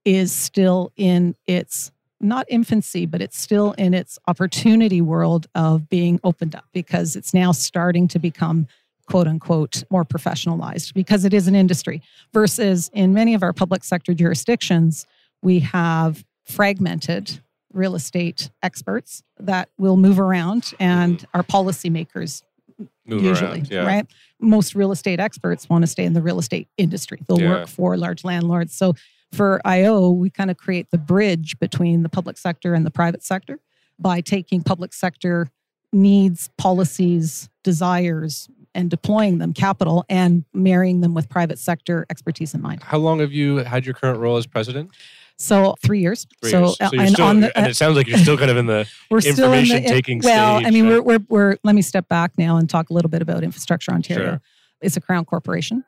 [0.06, 6.18] is still in its not infancy, but it's still in its opportunity world of being
[6.24, 8.66] opened up because it's now starting to become
[9.06, 12.00] quote unquote more professionalized because it is an industry
[12.32, 15.06] versus in many of our public sector jurisdictions
[15.42, 17.40] we have fragmented
[17.72, 21.38] real estate experts that will move around and mm-hmm.
[21.38, 22.42] are policymakers
[23.06, 23.70] Move usually, around.
[23.70, 23.86] Yeah.
[23.86, 24.06] right?
[24.40, 27.22] Most real estate experts want to stay in the real estate industry.
[27.28, 27.50] They'll Yeah.
[27.50, 28.74] work for large landlords.
[28.74, 28.94] So
[29.32, 33.22] for IO, we kind of create the bridge between the public sector and the private
[33.22, 33.58] sector
[33.98, 35.50] by taking public sector
[35.92, 42.60] needs, policies, desires, and deploying them capital and marrying them with private sector expertise in
[42.60, 42.82] mind.
[42.82, 44.90] How long have you had your current role as president?
[45.38, 46.26] So three years.
[46.40, 46.76] Three so years.
[46.92, 48.88] you're and still, on the and it sounds like you're still kind of in the
[49.10, 50.64] we're still in the information-taking well.
[50.64, 53.20] I mean, we're, we're we're let me step back now and talk a little bit
[53.22, 54.24] about Infrastructure Ontario.
[54.24, 54.40] Sure.
[54.80, 55.84] It's a crown corporation.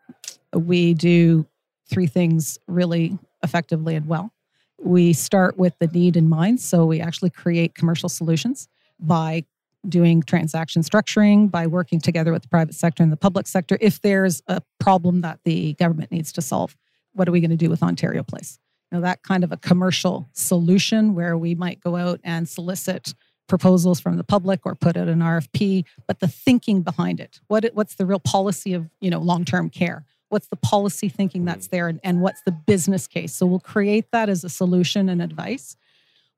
[0.52, 1.46] We do
[1.88, 4.32] three things really effectively and well.
[4.80, 8.68] We start with the need in mind, so we actually create commercial solutions
[9.00, 9.44] by
[9.88, 13.78] doing transaction structuring, by working together with the private sector and the public sector.
[13.80, 16.76] If there's a problem that the government needs to solve,
[17.12, 18.58] what are we going to do with Ontario Place?
[18.90, 23.14] You know, that kind of a commercial solution where we might go out and solicit
[23.48, 27.40] proposals from the public or put out an RFP, but the thinking behind it.
[27.48, 30.04] What what's the real policy of, you know, long-term care?
[30.28, 33.34] What's the policy thinking that's there and, and what's the business case?
[33.34, 35.76] So we'll create that as a solution and advice.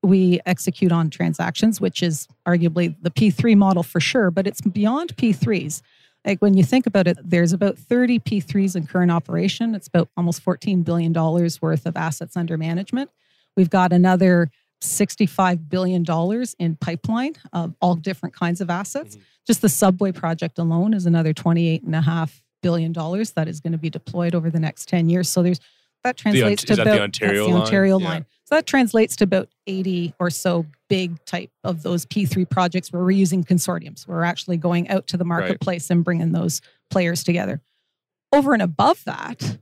[0.03, 5.15] We execute on transactions, which is arguably the P3 model for sure, but it's beyond
[5.15, 5.81] P3s.
[6.25, 9.75] Like when you think about it, there's about 30 P3s in current operation.
[9.75, 13.09] It's about almost $14 billion worth of assets under management.
[13.57, 14.51] We've got another
[14.81, 16.05] $65 billion
[16.59, 19.15] in pipeline of all different kinds of assets.
[19.15, 19.21] Mhm.
[19.45, 23.89] Just the subway project alone is another $28.5 billion dollars that is going to be
[23.89, 25.29] deployed over the next 10 years.
[25.29, 25.59] So there's
[26.03, 27.61] that translates is to that the about Ontario that's the line?
[27.63, 28.09] Ontario Yeah.
[28.09, 28.25] line.
[28.45, 33.01] So that translates to about 80 or so big type of those P3 projects where
[33.03, 34.07] we're using consortiums.
[34.07, 37.61] We're actually going out to the marketplace and bringing those players together.
[38.33, 39.57] Over and above that,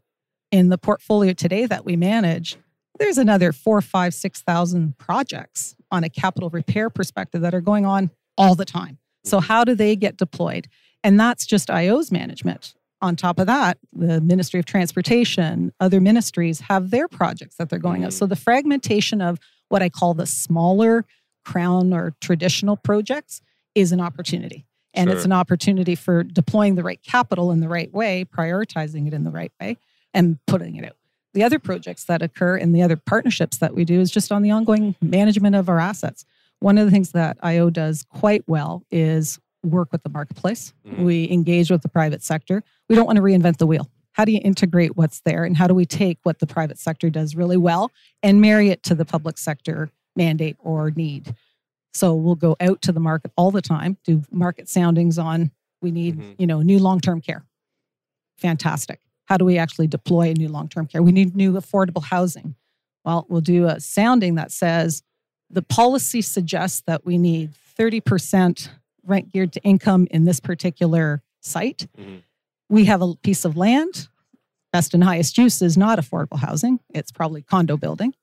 [0.51, 2.57] in the portfolio today that we manage,
[2.97, 7.53] there's another four, five, four, five, six thousand projects on a capital repair perspective that
[7.53, 8.97] are going on all the time.
[9.23, 10.67] So how do they get deployed?
[11.03, 12.73] And that's just IO's management.
[13.01, 17.79] On top of that, the Ministry of Transportation, other ministries have their projects that they're
[17.79, 18.13] going out.
[18.13, 18.29] So mm.
[18.29, 21.05] the fragmentation of what I call the smaller
[21.45, 23.41] crown or traditional projects
[23.73, 24.65] is an opportunity.
[24.93, 29.13] And it's an opportunity for deploying the right capital in the right way, prioritizing it
[29.13, 29.77] in the right way,
[30.13, 30.95] and putting it out.
[31.33, 34.41] The other projects that occur and the other partnerships that we do is just on
[34.41, 36.25] the ongoing management of our assets.
[36.59, 40.73] One of the things that IO does quite well is work with the marketplace.
[40.85, 41.03] Mhm.
[41.03, 42.63] We engage with the private sector.
[42.87, 43.89] We don't want to reinvent the wheel.
[44.13, 47.09] How do you integrate what's there and how do we take what the private sector
[47.09, 47.91] does really well
[48.23, 51.35] and marry it to the public sector mandate or need?
[51.93, 55.91] So we'll go out to the market all the time, do market soundings on we
[55.91, 56.35] need, Mhm.
[56.37, 57.45] you know, new long-term care.
[58.37, 58.99] Fantastic.
[59.25, 61.01] How do we actually deploy a new long term care?
[61.03, 62.55] We need new affordable housing.
[63.05, 65.03] Well, we'll do a sounding that says
[65.49, 68.69] the policy suggests that we need 30%
[69.05, 71.87] rent geared to income in this particular site.
[71.97, 72.17] Mm-hmm.
[72.69, 74.07] We have a piece of land.
[74.71, 78.13] Best and highest use is not affordable housing, it's probably condo building.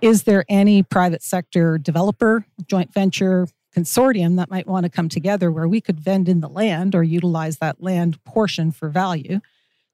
[0.00, 5.50] Is there any private sector developer, joint venture, consortium that might want to come together
[5.50, 9.40] where we could vend in the land or utilize that land portion for value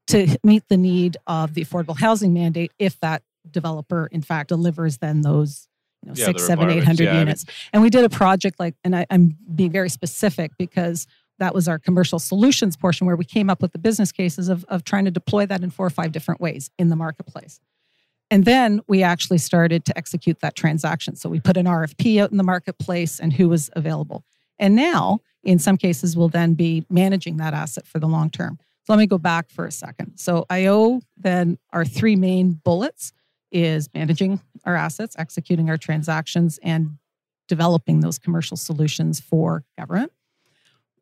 [0.06, 4.98] to meet the need of the affordable housing mandate if that developer in fact delivers
[4.98, 5.66] then those
[6.02, 7.44] you know, yeah, six, seven, eight hundred yeah, units.
[7.46, 11.06] I mean, and we did a project like, and I, I'm being very specific because
[11.38, 14.64] that was our commercial solutions portion where we came up with the business cases of,
[14.68, 17.60] of trying to deploy that in four or five different ways in the marketplace.
[18.30, 21.16] And then we actually started to execute that transaction.
[21.16, 24.24] So we put an RFP out in the marketplace and who was available.
[24.58, 28.58] And now, in some cases, we'll then be managing that asset for the long term.
[28.84, 30.18] So let me go back for a second.
[30.18, 33.12] So IO, then our three main bullets
[33.50, 36.98] is managing our assets, executing our transactions, and
[37.48, 40.12] developing those commercial solutions for government.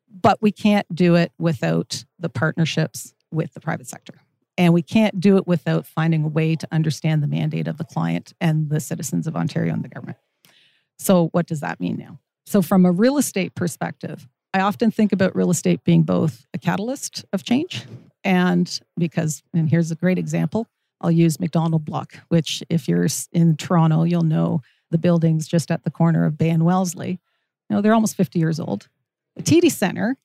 [0.09, 4.15] But we can't do it without the partnerships with the private sector.
[4.57, 7.83] And we can't do it without finding a way to understand the mandate of the
[7.83, 10.17] client and the citizens of Ontario and the government.
[10.97, 12.19] So, what does that mean now?
[12.45, 16.57] So, from a real estate perspective, I often think about real estate being both a
[16.57, 17.85] catalyst of change
[18.23, 20.67] and because, and here's a great example
[21.01, 25.83] I'll use Macdonald Block, which, if you're in Toronto, you'll know the buildings just at
[25.83, 27.19] the corner of Bay and Wellesley.
[27.69, 28.87] You know, they're almost 50 years old.
[29.35, 30.17] The TD Center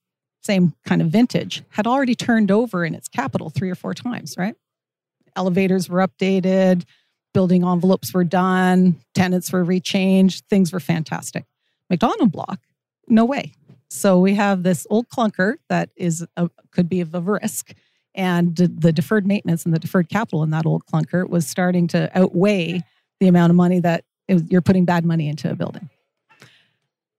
[0.45, 4.37] same kind of vintage, had already turned over in its capital three or four times,
[4.37, 4.55] right?
[5.37, 6.85] Elevators were updated,
[7.33, 11.45] building envelopes were done, tenants were rechanged, things were fantastic.
[11.91, 12.61] Macdonald Block,
[13.09, 13.53] no way.
[13.89, 17.75] So we have this old clunker that is a, could be of a risk,
[18.14, 22.11] and the deferred maintenance and the deferred capital in that old clunker was starting to
[22.16, 22.83] outweigh
[23.20, 25.90] the amount of money that was, you're putting bad money into a building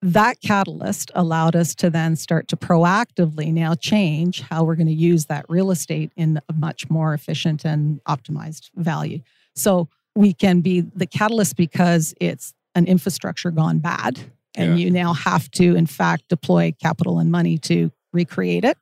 [0.05, 4.93] that catalyst allowed us to then start to proactively now change how we're going to
[4.93, 9.19] use that real estate in a much more efficient and optimized value.
[9.55, 14.19] So we can be the catalyst because it's an infrastructure gone bad
[14.53, 14.86] and yeah.
[14.86, 18.77] you now have to in fact deploy capital and money to recreate it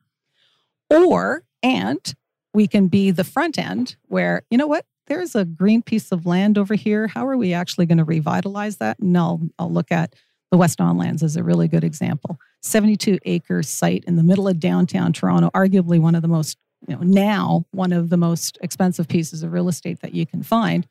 [0.90, 2.14] or and
[2.54, 6.26] we can be the front end where you know what there's a green piece of
[6.26, 9.92] land over here how are we actually going to revitalize that And i'll I'll look
[9.92, 10.14] at
[10.54, 12.38] the West Don Lands is a really good example.
[12.62, 16.96] 72 acre site in the middle of downtown Toronto, arguably one of the most, you
[16.96, 20.88] know, now one of the most expensive pieces of real estate that you can find.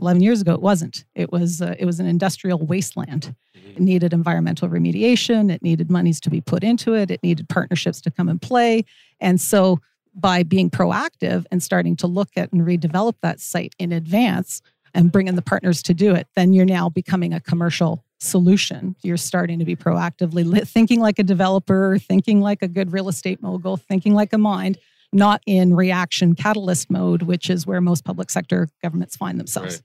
[0.00, 1.04] 11 years ago, it wasn't.
[1.14, 3.34] It was uh, it was an industrial wasteland.
[3.56, 3.70] Mm-hmm.
[3.70, 5.50] It needed environmental remediation.
[5.50, 7.10] It needed monies to be put into it.
[7.10, 8.84] It needed partnerships to come and play.
[9.20, 9.80] And so,
[10.14, 15.12] by being proactive and starting to look at and redevelop that site in advance and
[15.12, 18.96] bring in the partners to do it, then you're now becoming a commercial solution.
[19.02, 23.40] You're starting to be proactively thinking like a developer, thinking like a good real estate
[23.42, 24.78] mogul, thinking like a mind,
[25.12, 29.76] not in reaction catalyst mode, which is where most public sector governments find themselves.
[29.76, 29.82] Right.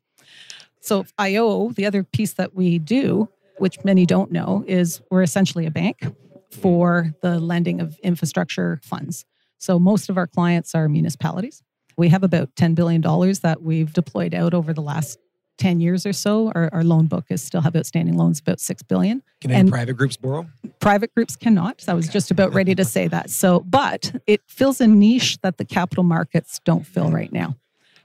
[0.86, 5.66] So, IO, the other piece that we do, which many don't know, is we're essentially
[5.66, 6.06] a bank
[6.52, 9.26] for the lending of infrastructure funds.
[9.58, 11.64] So, most of our clients are municipalities.
[11.98, 15.18] We have about $10 billion that we've deployed out over the last
[15.58, 18.84] 10 years or so, our, our loan book is still have outstanding loans about 6
[18.84, 19.24] billion.
[19.42, 20.46] Can any and private groups borrow?
[20.80, 21.82] Private groups cannot.
[21.82, 23.30] So I was just about ready to say that.
[23.30, 27.56] So, but it fills a niche that the capital markets don't fill right now.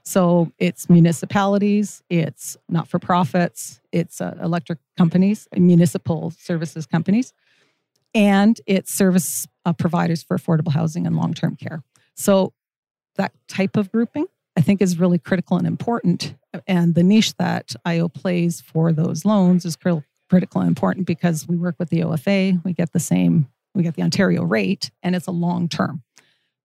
[0.03, 7.33] So it's municipalities, it's not for profits, it's uh, electric companies, municipal services companies,
[8.13, 11.83] and it's service uh, providers for affordable housing and long term care.
[12.15, 12.53] So
[13.15, 16.35] that type of grouping I think is really critical and important.
[16.67, 21.55] And the niche that IO plays for those loans is critical and important because we
[21.55, 25.27] work with the OFA, we get the same, we get the Ontario rate, and it's
[25.27, 26.03] a long term.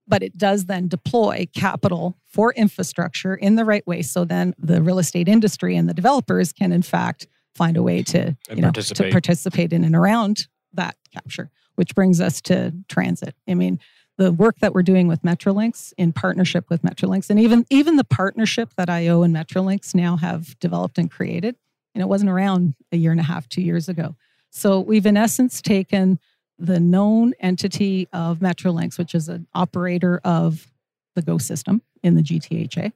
[0.09, 4.03] But it does then deploy capital for infrastructure in the right way.
[4.03, 8.03] So then the real estate industry and the developers can, in fact, find a way
[8.03, 9.07] to, you know, participate.
[9.07, 13.35] to participate in and around that capture, which brings us to transit.
[13.49, 13.81] I mean,
[14.19, 18.05] the work that we're doing with Metrolinx in partnership with Metrolinx, and even even the
[18.05, 21.57] partnership that IO and Metrolinx now have developed and created,
[21.95, 24.17] and it wasn't around a year and a half, two years ago.
[24.51, 26.19] So we've in essence taken
[26.59, 30.73] the known entity of Metrolinx, which is an operator of
[31.15, 32.93] the GO system in the GTHA,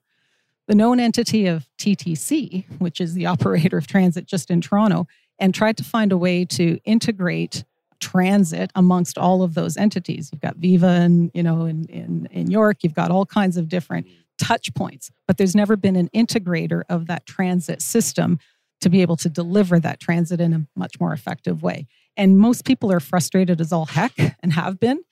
[0.67, 5.07] the known entity of TTC, which is the operator of transit just in Toronto,
[5.39, 7.65] and tried to find a way to integrate
[7.99, 10.31] transit amongst all of those entities.
[10.33, 13.69] You've got Viva and, you know, in, in, in York, you've got all kinds of
[13.69, 14.07] different
[14.39, 18.39] touch points, but there's never been an integrator of that transit system
[18.81, 21.87] to be able to deliver that transit in a much more effective way.
[22.17, 25.03] And most people are frustrated as all heck and have been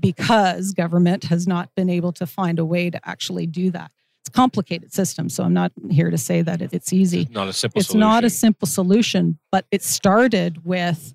[0.00, 3.90] because government has not been able to find a way to actually do that.
[4.20, 7.22] It's a complicated system, so I'm not here to say that it's easy.
[7.22, 8.00] It's not a simple it's solution.
[8.00, 11.14] not a simple solution, but it started with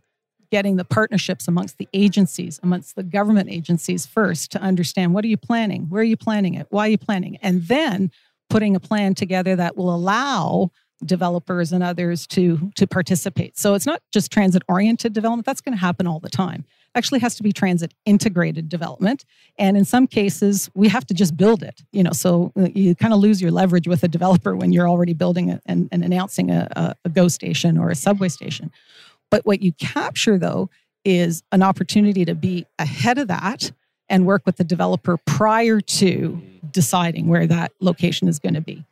[0.51, 5.29] getting the partnerships amongst the agencies, amongst the government agencies first to understand what are
[5.29, 5.83] you planning?
[5.89, 6.67] Where are you planning it?
[6.69, 7.39] Why are you planning it?
[7.43, 8.11] And then
[8.49, 10.71] putting a plan together that will allow
[11.05, 13.57] developers and others to to participate.
[13.57, 16.65] So it's not just transit oriented development, that's going to happen all the time.
[16.95, 19.23] It actually has to be transit integrated development
[19.59, 22.95] and in some cases we have to just build it you know so uh, you
[22.95, 26.03] kind of lose your leverage with a developer when you're already building it and, and
[26.03, 28.71] announcing a, a, a go station or a subway station
[29.29, 30.69] but what you capture, though,
[31.03, 33.71] is an opportunity to be ahead of that
[34.09, 38.85] and work with the developer prior to deciding where that location is going to be.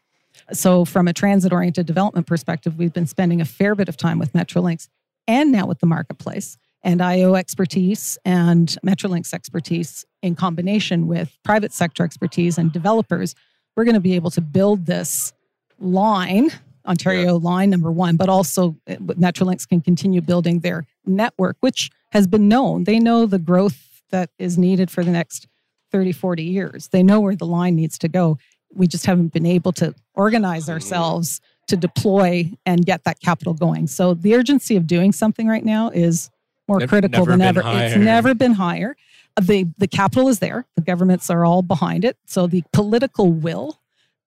[0.53, 4.19] So, from a transit oriented development perspective, we've been spending a fair bit of time
[4.19, 4.87] with Metrolinx
[5.27, 11.73] and now with the marketplace and IO expertise and Metrolinx expertise in combination with private
[11.73, 13.33] sector expertise and developers.
[13.75, 15.33] We're going to be able to build this
[15.79, 16.51] line
[16.87, 17.49] Ontario yeah.
[17.49, 22.47] line number one, but also uh, Metrolinx can continue building their network, which has been
[22.47, 22.83] known.
[22.83, 25.47] They know the growth that is needed for the next
[25.91, 26.89] 30, 40 years.
[26.89, 28.37] They know where the line needs to go.
[28.75, 30.73] We just haven't been able to organize mm-hmm.
[30.73, 33.87] ourselves to deploy and get that capital going.
[33.87, 36.29] So the urgency of doing something right now is
[36.67, 37.61] more never, critical than ever.
[37.61, 37.87] Higher.
[37.87, 38.95] It's never been higher.
[39.39, 40.65] The the capital is there.
[40.75, 42.17] The governments are all behind it.
[42.25, 43.79] So the political will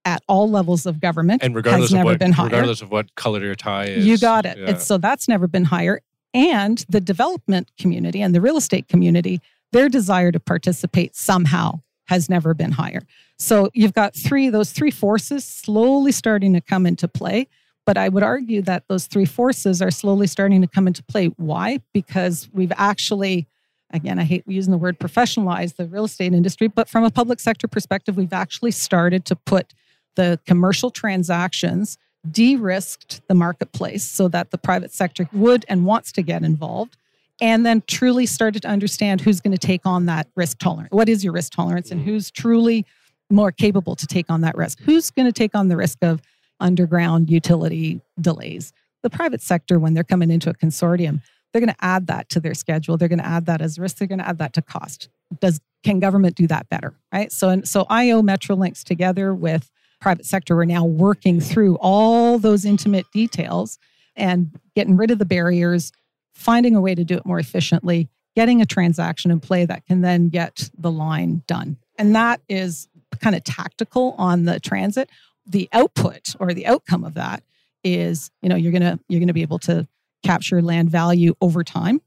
[0.04, 2.46] at all levels of government and regardless has never of what, been higher.
[2.46, 4.06] Regardless of what color your tie is.
[4.06, 4.58] You got it.
[4.58, 4.78] Yeah.
[4.78, 6.00] so that's never been higher.
[6.34, 9.40] And the development community and the real estate community,
[9.72, 13.02] their desire to participate somehow has never been higher.
[13.38, 17.48] So you've got three, those three forces slowly starting to come into play.
[17.86, 21.26] But I would argue that those three forces are slowly starting to come into play.
[21.36, 21.80] Why?
[21.94, 23.46] Because we've actually,
[23.92, 27.40] again, I hate using the word professionalize the real estate industry, but from a public
[27.40, 29.72] sector perspective, we've actually started to put
[30.16, 31.98] the commercial transactions
[32.30, 36.96] de risked the marketplace so that the private sector would and wants to get involved
[37.40, 40.90] and then truly started to understand who's going to take on that risk tolerance.
[40.90, 42.10] What is your risk tolerance and mm-hmm.
[42.10, 42.84] who's truly
[43.30, 44.80] more capable to take on that risk?
[44.80, 46.20] Who's going to take on the risk of
[46.60, 48.72] underground utility delays?
[49.02, 51.20] The private sector, when they're coming into a consortium,
[51.52, 52.96] they're going to add that to their schedule.
[52.96, 53.98] They're going to add that as risk.
[53.98, 55.08] They're going to add that to cost.
[55.40, 56.94] Does can government do that better?
[57.12, 57.30] Right.
[57.30, 59.70] So and so IO Metrolinx together with
[60.00, 63.78] private sector we're now working through all those intimate details
[64.16, 65.92] and getting rid of the barriers,
[66.38, 70.00] finding a way to do it more efficiently, getting a transaction in play that can
[70.00, 71.76] then get the line done.
[71.98, 72.88] And that is
[73.20, 75.10] kind of tactical on the transit.
[75.44, 77.42] The output or the outcome of that
[77.82, 79.88] is, you know, you're going to you're going to be able to
[80.22, 82.00] capture land value over time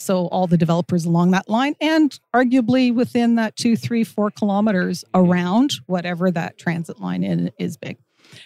[0.00, 5.04] so all the developers along that line and arguably within that two, three, four kilometers
[5.14, 7.98] around whatever that transit line in, is big.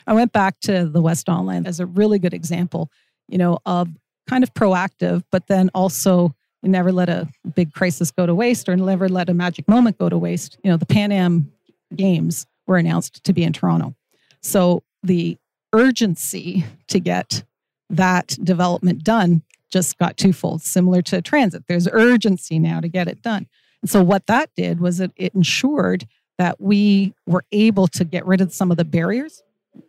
[0.06, 2.90] I went back to the West Don Lands as a really good example,
[3.28, 3.88] you know, of
[4.28, 8.76] kind of proactive, but then also never let a big crisis go to waste or
[8.76, 10.58] never let a magic moment go to waste.
[10.64, 11.52] You know, the Pan Am
[11.94, 13.94] Games were announced to be in Toronto.
[14.40, 15.36] So the
[15.72, 17.44] urgency to get
[17.90, 21.64] that development done just got twofold, similar to transit.
[21.68, 23.46] There's urgency now to get it done.
[23.82, 26.06] And so what that did was it, it ensured
[26.38, 29.42] that we were able to get rid of some of the barriers.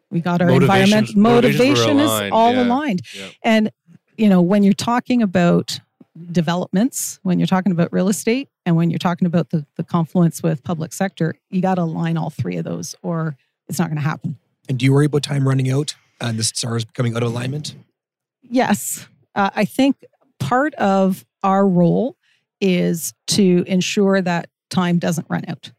[0.09, 2.63] We got our environment motivation is all yeah.
[2.63, 3.01] aligned.
[3.13, 3.27] Yeah.
[3.43, 3.71] And
[4.17, 5.79] you know, when you're talking about
[6.31, 10.41] developments, when you're talking about real estate, and when you're talking about the, the confluence
[10.41, 13.97] with public sector, you got to align all three of those, or it's not going
[13.97, 14.37] to happen.
[14.69, 17.75] And do you worry about time running out and the stars becoming out of alignment?
[18.41, 19.97] Yes, uh, I think
[20.39, 22.15] part of our role
[22.61, 25.71] is to ensure that time doesn't run out,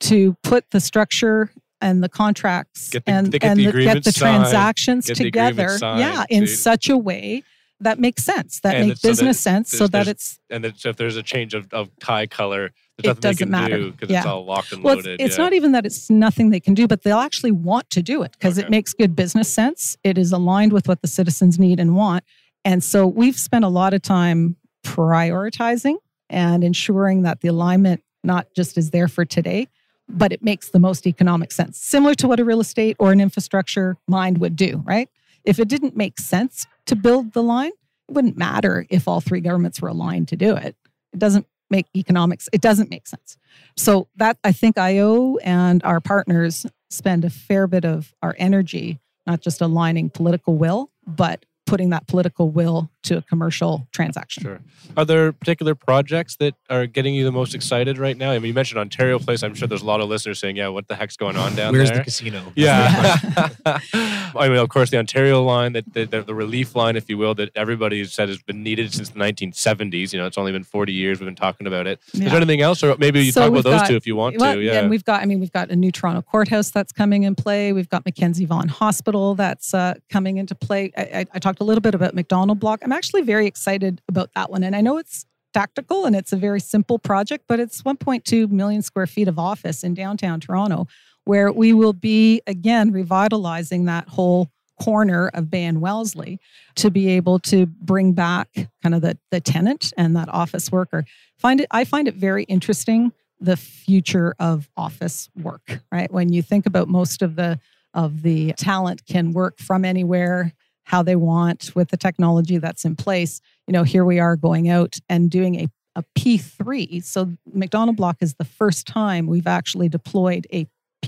[0.00, 4.12] to put the structure and the contracts the, and, get and the, the get the
[4.12, 7.42] signed, transactions get together, signed, yeah, in such a way
[7.82, 10.96] that makes sense, that makes business so that sense, so that it's and that if
[10.96, 14.18] there's a change of, of tie color, it doesn't matter because yeah.
[14.18, 15.14] it's all locked and well, loaded.
[15.14, 15.44] It's, it's yeah.
[15.44, 18.32] not even that it's nothing they can do, but they'll actually want to do it
[18.32, 18.66] because okay.
[18.66, 19.96] it makes good business sense.
[20.04, 22.24] It is aligned with what the citizens need and want,
[22.64, 25.96] and so we've spent a lot of time prioritizing
[26.28, 29.68] and ensuring that the alignment not just is there for today,
[30.08, 33.20] but it makes the most economic sense, similar to what a real estate or an
[33.20, 35.08] infrastructure mind would do, right?
[35.44, 37.72] If it didn't make sense to build the line,
[38.08, 40.76] it wouldn't matter if all three governments were aligned to do it.
[41.12, 43.36] It doesn't make economics, it doesn't make sense.
[43.76, 49.00] So that I think IO and our partners spend a fair bit of our energy,
[49.26, 54.42] not just aligning political will, but putting that political will to a commercial transaction.
[54.42, 54.60] Sure.
[54.96, 58.30] Are there particular projects that are getting you the most excited right now?
[58.30, 59.42] I mean, you mentioned Ontario Place.
[59.42, 61.72] I'm sure there's a lot of listeners saying, "Yeah, what the heck's going on down
[61.72, 62.52] Where's there?" Where's the casino?
[62.56, 63.48] Yeah.
[64.34, 67.18] I mean, of course, the Ontario line, that the, the, the relief line, if you
[67.18, 70.12] will, that everybody has said has been needed since the 1970s.
[70.12, 72.00] You know, it's only been 40 years we've been talking about it.
[72.12, 72.28] Is Yeah.
[72.28, 74.38] there anything else, or maybe you So talk about those got- two if you want
[74.38, 74.60] Well, to?
[74.62, 74.80] Yeah.
[74.80, 77.72] And we've got, I mean, we've got a new Toronto courthouse that's coming in play.
[77.72, 80.92] We've got Mackenzie Vaughan Hospital that's uh, coming into play.
[80.96, 82.80] I, I, I talked a little bit about Macdonald Block.
[82.82, 84.62] I'm actually very excited about that one.
[84.62, 88.82] And I know it's tactical and it's a very simple project, but it's 1.2 million
[88.82, 90.86] square feet of office in downtown Toronto,
[91.24, 94.50] where we will be, again, revitalizing that whole
[94.80, 96.40] corner of Bay and Wellesley
[96.76, 98.48] to be able to bring back
[98.82, 101.04] kind of the, the tenant and that office worker.
[101.38, 106.10] Find it, I find it very interesting the future of office work, right?
[106.10, 107.60] When you think about most of the
[107.94, 110.54] of the talent can work from anywhere,
[110.84, 113.40] how they want with the technology that's in place.
[113.66, 117.02] You know, here we are going out and doing a, a P3.
[117.04, 120.66] So Macdonald Block is the first time we've actually deployed a,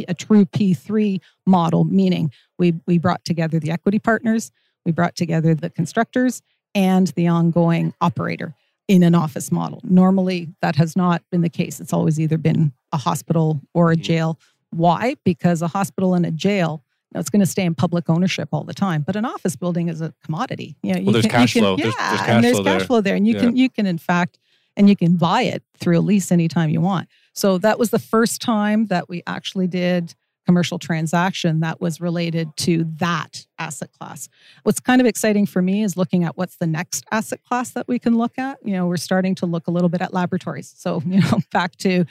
[0.09, 4.51] a true P3 model, meaning we we brought together the equity partners,
[4.85, 6.43] we brought together the constructors
[6.75, 8.55] and the ongoing operator
[8.89, 9.81] in an office model.
[9.85, 11.81] Normally, that has not been the case.
[11.81, 14.03] It's always either been a hospital or a Mhm.
[14.03, 14.39] jail.
[14.70, 15.16] Why?
[15.25, 16.83] Because a hospital and a jail,
[17.14, 19.02] it's going to stay in public ownership all the time.
[19.02, 20.76] But an office building is a commodity.
[20.82, 21.76] You know, you Well, there's can, cash can, flow.
[21.78, 22.86] Yeah, There's- there's cash and there's flow cash there.
[22.86, 23.40] flow there, and you Yeah.
[23.40, 24.38] can you can in fact,
[24.76, 27.08] and you can buy it through a lease anytime you want.
[27.32, 30.14] So that was the first time that we actually did
[30.46, 34.28] commercial transaction that was related to that asset class.
[34.62, 37.88] What's kind of exciting for me is looking at what's the next asset class that
[37.88, 38.58] we can look at.
[38.62, 40.74] You know, we're starting to look a little bit at laboratories.
[40.76, 42.04] So, you know, back to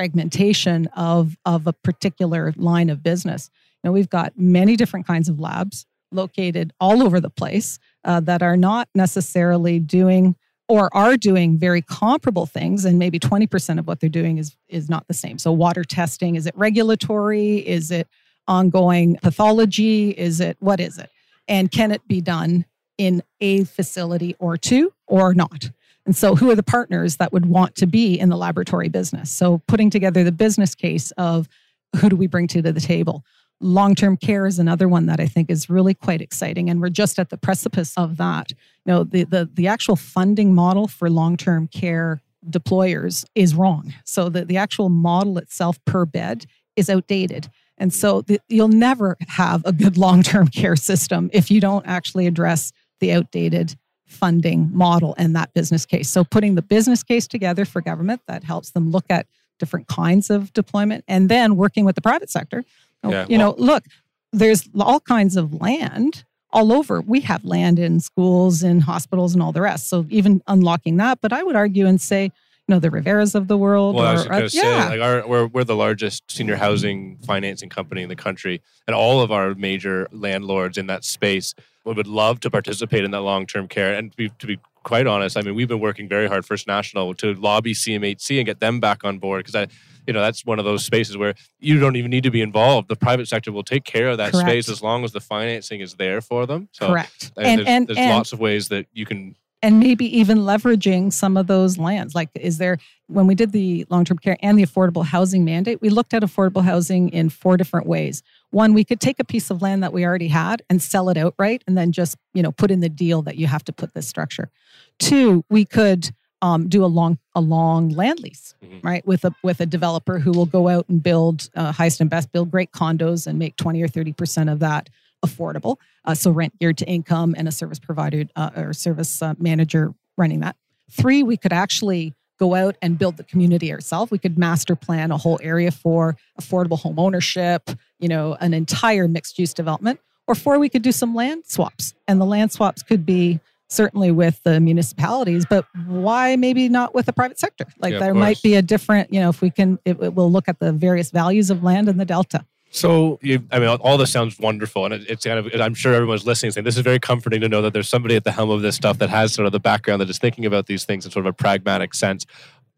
[0.00, 3.50] defragmentation of, of a particular line of business.
[3.84, 8.42] Know, we've got many different kinds of labs located all over the place uh, that
[8.42, 10.36] are not necessarily doing
[10.68, 14.88] or are doing very comparable things and maybe 20% of what they're doing is is
[14.88, 15.38] not the same.
[15.38, 17.58] So water testing is it regulatory?
[17.58, 18.08] Is it
[18.48, 20.10] ongoing pathology?
[20.10, 21.10] Is it what is it?
[21.48, 22.64] And can it be done
[22.98, 25.70] in a facility or two or not?
[26.04, 29.30] And so who are the partners that would want to be in the laboratory business?
[29.30, 31.48] So putting together the business case of
[31.96, 33.24] who do we bring to the table
[33.60, 37.18] long-term care is another one that i think is really quite exciting and we're just
[37.18, 38.50] at the precipice of that.
[38.50, 43.92] You know the the, the actual funding model for long-term care deployers is wrong.
[44.04, 46.46] So the, the actual model itself per bed
[46.76, 47.48] is outdated.
[47.78, 52.26] And so the, you'll never have a good long-term care system if you don't actually
[52.26, 53.76] address the outdated
[54.06, 56.08] funding model and that business case.
[56.08, 59.26] So putting the business case together for government that helps them look at
[59.58, 62.64] different kinds of deployment and then working with the private sector
[63.02, 63.84] Oh, yeah, you know look
[64.32, 67.00] there's all kinds of land all over.
[67.00, 69.88] We have land in schools and hospitals and all the rest.
[69.88, 73.46] So even unlocking that, but I would argue and say, you know, the Reveras of
[73.46, 73.94] the world.
[73.94, 76.56] Well, I was or, going to say, yeah, like our, we're, we're the largest senior
[76.56, 81.54] housing financing company in the country, and all of our major landlords in that space
[81.84, 83.94] would love to participate in that long term care.
[83.94, 86.66] And to be, to be quite honest, I mean, we've been working very hard, First
[86.66, 89.68] National, to lobby CMHC and get them back on board because I,
[90.06, 92.88] you know, that's one of those spaces where you don't even need to be involved.
[92.88, 94.48] The private sector will take care of that Correct.
[94.48, 96.68] space as long as the financing is there for them.
[96.72, 97.32] So correct.
[97.36, 99.36] And there's, and there's and, lots of ways that you can.
[99.62, 102.14] and maybe even leveraging some of those lands.
[102.14, 102.78] Like, is there
[103.08, 106.22] when we did the long term care and the affordable housing mandate, we looked at
[106.22, 108.22] affordable housing in four different ways.
[108.50, 111.16] One, we could take a piece of land that we already had and sell it
[111.16, 113.94] outright, and then just you know put in the deal that you have to put
[113.94, 114.50] this structure.
[114.98, 116.10] Two, we could
[116.46, 118.84] um, do a long a long land lease, Mhm.
[118.90, 122.08] right, with a with a developer who will go out and build uh, highest and
[122.08, 124.88] best, build great condos, and make twenty or thirty percent of that
[125.24, 125.76] affordable.
[126.04, 129.92] Uh, so rent geared to income and a service provider uh, or service uh, manager
[130.16, 130.56] running that.
[130.90, 134.10] Three, we could actually go out and build the community ourselves.
[134.10, 139.08] We could master plan a whole area for affordable home ownership, you know, an entire
[139.08, 139.98] mixed use development.
[140.28, 141.94] Or four, we could do some land swaps.
[142.06, 147.06] And the land swaps could be certainly with the municipalities, but why maybe not with
[147.06, 147.66] the private sector?
[147.80, 150.30] Like Yeah, there might be a different, you know, if we can, it, it will
[150.30, 152.44] look at the various values of land in the Delta.
[152.70, 155.48] So, you, I mean, all this sounds wonderful, and it, it's kind of.
[155.60, 158.24] I'm sure everyone's listening, saying this is very comforting to know that there's somebody at
[158.24, 160.66] the helm of this stuff that has sort of the background that is thinking about
[160.66, 162.26] these things in sort of a pragmatic sense.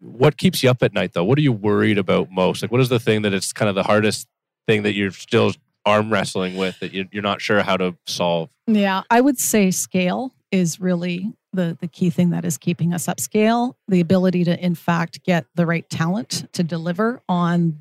[0.01, 1.25] What keeps you up at night, though?
[1.25, 2.63] What are you worried about most?
[2.63, 4.29] Like, what is the thing that it's kind of the hardest
[4.67, 5.53] thing that you're still
[5.85, 8.51] arm wrestling with that you're not sure how to solve?
[8.67, 13.07] Yeah, I would say scale is really the, the key thing that is keeping us
[13.07, 17.79] upscale, the ability to, in fact, get the right talent to deliver on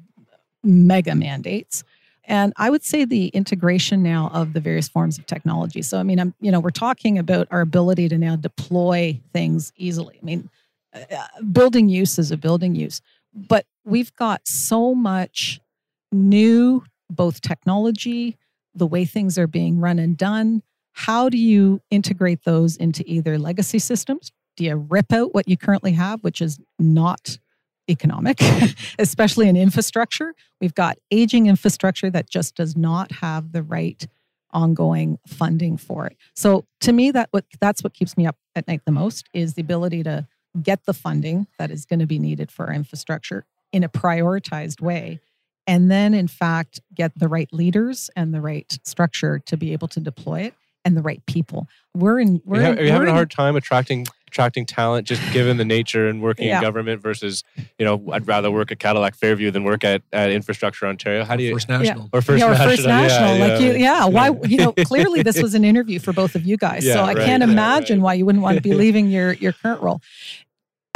[0.63, 1.84] mega mandates.
[2.26, 5.82] And I would say the integration now of the various forms of technology.
[5.82, 9.72] So, I mean, I'm, you know, we're talking about our ability to now deploy things
[9.78, 10.20] easily.
[10.22, 10.49] I mean,
[10.93, 13.01] uh, building use is a building use,
[13.34, 15.61] but we've got so much
[16.11, 18.38] new, both technology,
[18.76, 20.63] the way things are being run and done,
[20.98, 24.32] how do you integrate those into either legacy systems?
[24.56, 27.38] Do you rip out what you currently have, which is not
[27.88, 28.39] economic,
[29.00, 30.34] especially in infrastructure?
[30.60, 34.08] We've got aging infrastructure that just does not have the right
[34.50, 36.18] ongoing funding for it.
[36.34, 39.54] So to me, that what that's what keeps me up at night the most is
[39.54, 40.26] the ability to
[40.64, 44.82] get the funding that is going to be needed for our infrastructure in a prioritized
[44.82, 45.20] way
[45.68, 49.88] and then in fact get the right leaders and the right structure to be able
[49.89, 50.56] to deploy it
[50.88, 51.67] and the right people.
[51.93, 52.41] We're in.
[52.45, 55.21] We're are you, in, are you having in, a hard time attracting attracting talent just
[55.31, 56.57] given the nature and working Yeah.
[56.57, 57.43] in government versus
[57.79, 61.23] you know I'd rather work at Cadillac Fairview than work at, at Infrastructure Ontario.
[61.23, 62.09] How do you First National.
[62.13, 62.69] or First yeah, or National?
[62.69, 64.05] First National, yeah, like you, yeah.
[64.05, 66.99] Why, you know, clearly this was an interview for both of you guys, Yeah, so
[67.01, 68.03] I right, can't right, imagine right.
[68.03, 70.01] why you wouldn't want to be leaving your your current role.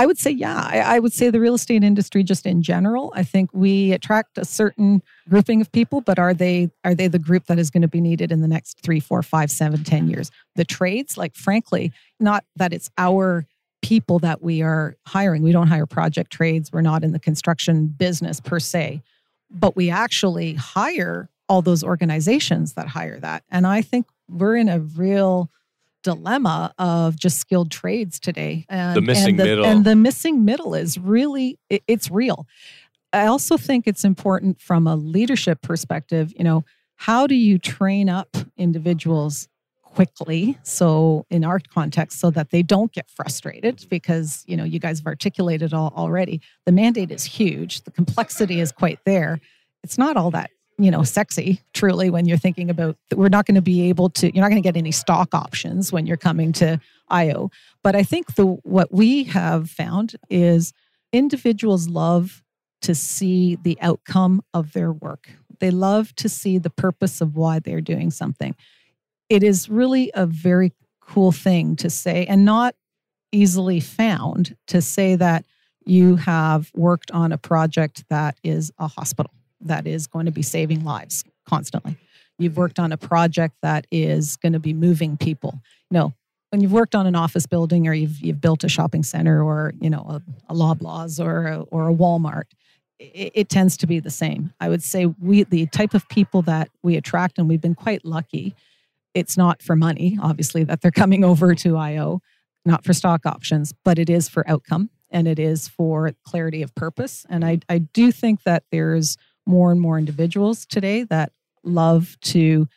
[0.01, 3.13] I would say, yeah, I, I would say the real estate industry, just in general,
[3.15, 7.19] I think we attract a certain grouping of people, but are they are they the
[7.19, 10.09] group that is going to be needed in the next three, four, five, seven, ten
[10.09, 10.31] years?
[10.55, 13.45] The trades, like frankly, not that it's our
[13.83, 15.43] people that we are hiring.
[15.43, 16.71] We don't hire project trades.
[16.71, 19.03] We're not in the construction business per se,
[19.51, 23.43] but we actually hire all those organizations that hire that.
[23.51, 25.51] And I think we're in a real
[26.03, 28.65] dilemma of just skilled trades today.
[28.69, 29.65] And, The missing and the, middle.
[29.65, 32.47] And the missing middle is really, it- it's real.
[33.13, 36.63] I also think it's important from a leadership perspective, you know,
[36.95, 39.47] how do you train up individuals
[39.83, 44.79] quickly so in our context so that they don't get frustrated because you know you
[44.79, 49.41] guys have articulated all already the mandate is huge the complexity is quite there
[49.83, 50.49] it's not all that
[50.83, 54.33] you know sexy truly when you're thinking about we're not going to be able to
[54.33, 56.79] you're not going to get any stock options when you're coming to
[57.09, 57.49] io
[57.83, 60.73] but i think the what we have found is
[61.13, 62.41] individuals love
[62.81, 65.29] to see the outcome of their work.
[65.59, 68.55] They love to see the purpose of why they're doing something.
[69.29, 72.75] It is really a very cool thing to say and not
[73.31, 75.45] easily found to say that
[75.85, 79.31] you have worked on a project that is a hospital
[79.63, 81.97] that is going to be saving lives constantly.
[82.37, 85.61] You've worked on a project that is going to be moving people.
[85.91, 86.13] No,
[86.49, 89.73] when you've worked on an office building or you've, you've built a shopping center or
[89.79, 90.05] you know
[90.49, 92.45] a, a Loblaws or a, or a Walmart,
[92.99, 94.53] it, it tends to be the same.
[94.59, 98.05] I would say we the type of people that we attract, and we've been quite
[98.05, 98.55] lucky.
[99.13, 102.21] It's not for money, obviously, that they're coming over to IO,
[102.65, 106.73] not for stock options, but it is for outcome and it is for clarity of
[106.75, 107.25] purpose.
[107.29, 111.31] And I, I do think that there's more and more individuals today that
[111.63, 112.67] love to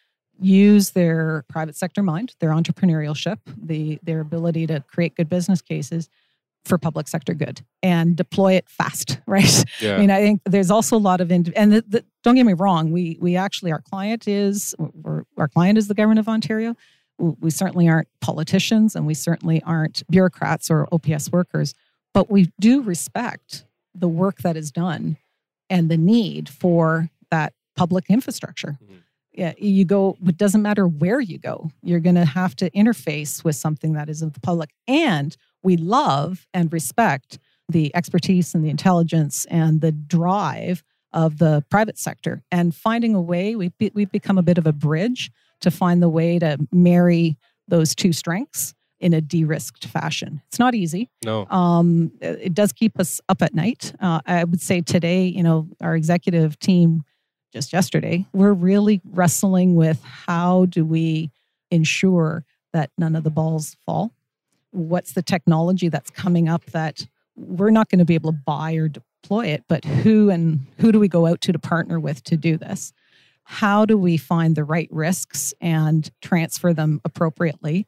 [0.41, 6.09] use their private sector mind, their entrepreneurship, the their ability to create good business cases
[6.65, 9.65] for public sector good and deploy it fast, right?
[9.81, 9.97] Yeah.
[9.97, 12.47] I mean, I think there's also a lot of, ind- and the, the, don't get
[12.47, 16.29] me wrong, we we actually our client is we're, our client is the government of
[16.29, 16.75] Ontario.
[17.19, 21.73] We certainly aren't politicians, and we certainly aren't bureaucrats or OPS workers,
[22.13, 25.17] but we do respect the work that is done
[25.75, 28.79] and the need for that public infrastructure.
[28.81, 29.03] Mhm.
[29.33, 30.17] Yeah, you go.
[30.25, 31.73] It doesn't matter where you go.
[31.83, 35.77] You're going to have to interface with something that is of the public, and we
[35.77, 42.45] love and respect the expertise and the intelligence and the drive of the private sector
[42.53, 46.03] and finding a way we've, be, we've become a bit of a bridge to find
[46.03, 50.41] the way to marry those two strengths in a de-risked fashion.
[50.49, 51.11] It's not easy.
[51.27, 51.47] No.
[51.51, 53.93] um, it does keep us up at night.
[54.01, 57.05] Uh, i would say today you know our executive team
[57.53, 61.31] just yesterday we're really wrestling with how do we
[61.71, 64.11] ensure that none of the balls fall?
[64.71, 68.73] What's the technology that's coming up that we're not going to be able to buy
[68.75, 72.25] or deploy it but who and who do we go out to to partner with
[72.25, 72.93] to do this?
[73.45, 77.87] How do we find the right risks and transfer them appropriately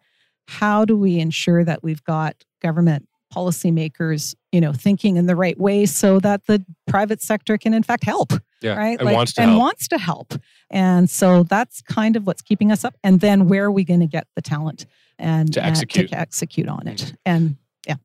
[0.48, 5.58] how do we ensure that we've got government policymakers you know thinking in the right
[5.58, 8.32] way so that the private sector can in fact help
[8.62, 8.76] Yeah.
[8.76, 9.60] right And wants to and help.
[9.60, 10.34] wants to help
[10.70, 14.00] and so that's kind of what's keeping us up and then where are we going
[14.00, 14.86] to get the talent
[15.18, 16.10] and To and execute.
[16.10, 17.96] to execute on it and yeah.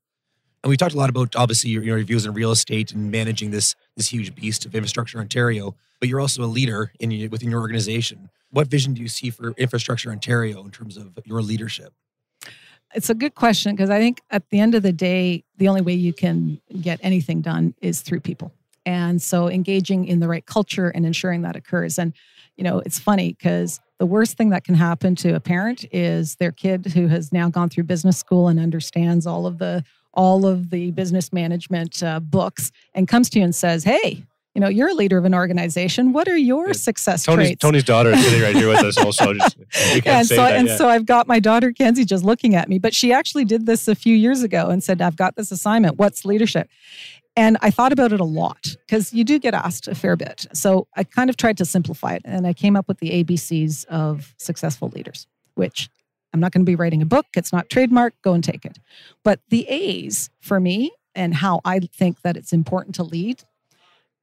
[0.64, 3.52] And we talked a lot about obviously your, your views in real estate and managing
[3.52, 5.76] this this huge beast of infrastructure Ontario.
[6.00, 8.30] But you're also a leader in within your organization.
[8.52, 11.94] What vision do you see for infrastructure Ontario in terms of your leadership?
[12.94, 15.82] It's a good question because I think at the end of the day, the only
[15.82, 18.52] way you can get anything done is through people.
[18.86, 22.00] And so engaging in the right culture and ensuring that occurs.
[22.00, 22.14] And,
[22.58, 26.36] you know, it's funny because the worst thing that can happen to a parent is
[26.36, 29.84] their kid who has now gone through business school and understands all of the
[30.14, 34.60] all of the business management uh, books and comes to you and says, "Hey, you
[34.60, 36.12] know, you're a leader of an organization.
[36.12, 36.74] What are your yeah.
[36.74, 37.64] success Toni's, traits?
[37.64, 39.34] Toni's daughter is sitting right here with us also.
[39.34, 39.58] Just,
[40.06, 40.78] and so, and yet.
[40.78, 43.88] so I've got my daughter Kenzie just looking at me, but she actually did this
[43.88, 45.97] a few years ago and said, I've got this assignment.
[45.97, 46.70] What's leadership?
[47.38, 50.47] And I thought about it a lot because you do get asked a fair bit.
[50.54, 53.86] So I kind of tried to simplify it and I came up with the ABCs
[53.86, 55.89] of successful leaders, which
[56.34, 57.28] I'm not going to be writing a book.
[57.36, 58.14] It's not trademark.
[58.22, 58.80] Go and take it.
[59.24, 63.43] But the A's for me and how I think that it's important to lead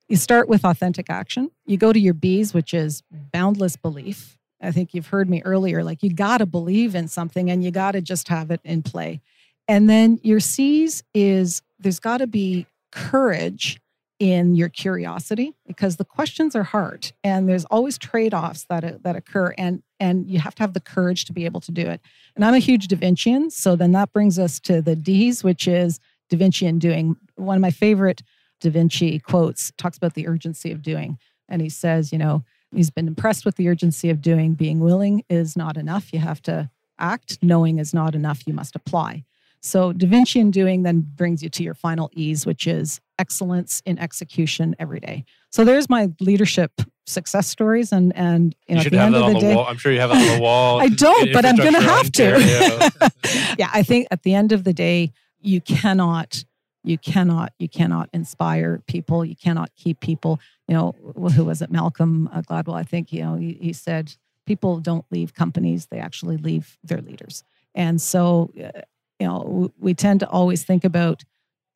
[0.09, 1.51] you start with authentic action.
[1.67, 3.03] You go to your B's, which is
[3.33, 4.39] boundless belief.
[4.61, 7.71] I think you've heard me earlier, like you got to believe in something and you
[7.71, 9.21] got to just have it in play.
[9.69, 13.81] And then your C's is there's got to be courage
[14.19, 19.15] in your curiosity because the questions are hard and there's always trade-offs that uh, that
[19.15, 22.01] occur and and you have to have the courage to be able to do it.
[22.35, 25.69] And I'm a huge Da Vincian, so then that brings us to the D's, which
[25.69, 26.01] is
[26.31, 27.17] Da Vincian doing.
[27.37, 28.23] One of my favorite
[28.61, 31.19] Da Vinci quotes, talks about the urgency of doing.
[31.49, 32.45] And he says, you know,
[32.75, 34.55] he's been impressed with the urgency of doing.
[34.55, 36.13] Being willing is not enough.
[36.13, 37.39] You have to act.
[37.43, 38.47] Knowing is not enough.
[38.47, 39.25] You must apply.
[39.61, 43.83] So Da Vinci in doing then brings you to your final ease, which is excellence
[43.85, 45.25] in execution every day.
[45.51, 46.73] So there's my leadership
[47.07, 49.67] success stories, and and you, know, you should have that on the, day, wall.
[49.67, 50.81] I'm sure you have it on the wall.
[50.81, 53.13] I don't, but I'm going to have to.
[53.59, 56.45] yeah, I think at the end of the day, you cannot
[56.89, 59.24] you cannot you cannot inspire people.
[59.24, 60.95] You cannot keep people you know
[61.34, 64.14] who was it malcolm uh, gladwell i think you know he, he, said
[64.47, 67.45] people don't leave companies they actually leave their leaders.
[67.74, 68.80] And so uh,
[69.18, 71.24] you know we tend to always think about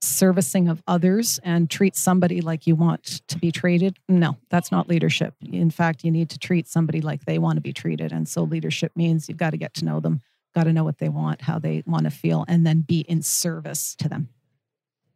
[0.01, 3.99] servicing of others and treat somebody like you want to be treated.
[4.09, 5.35] No that's not leadership.
[5.41, 8.13] In fact you need to treat somebody like they want to be treated.
[8.13, 10.23] And so leadership means you've got to get to know them
[10.55, 13.23] got to know what they want how they want to feel and then be in
[13.23, 14.29] service to them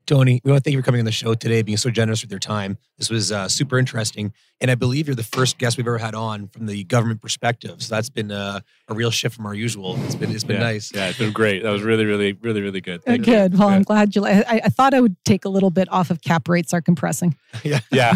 [0.06, 2.22] Toni, we want to thank you for coming on the show today, being so generous
[2.22, 2.78] with your time.
[2.96, 4.32] This was uh, super interesting.
[4.60, 7.82] And I believe you're the first guest we've ever had on from the government perspective.
[7.82, 9.96] So that's been uh, a real shift from our usual.
[10.04, 10.62] It's been, it's been yeah.
[10.62, 10.94] nice.
[10.94, 11.62] Yeah, it's been great.
[11.62, 13.02] That was really, really, really, really good.
[13.04, 13.52] Thank good.
[13.52, 13.58] You.
[13.58, 16.10] Well, I'm glad you like I, I thought I would take a little bit off
[16.10, 17.36] of cap rates are compressing.
[17.64, 17.80] yeah.
[17.90, 18.12] Yeah.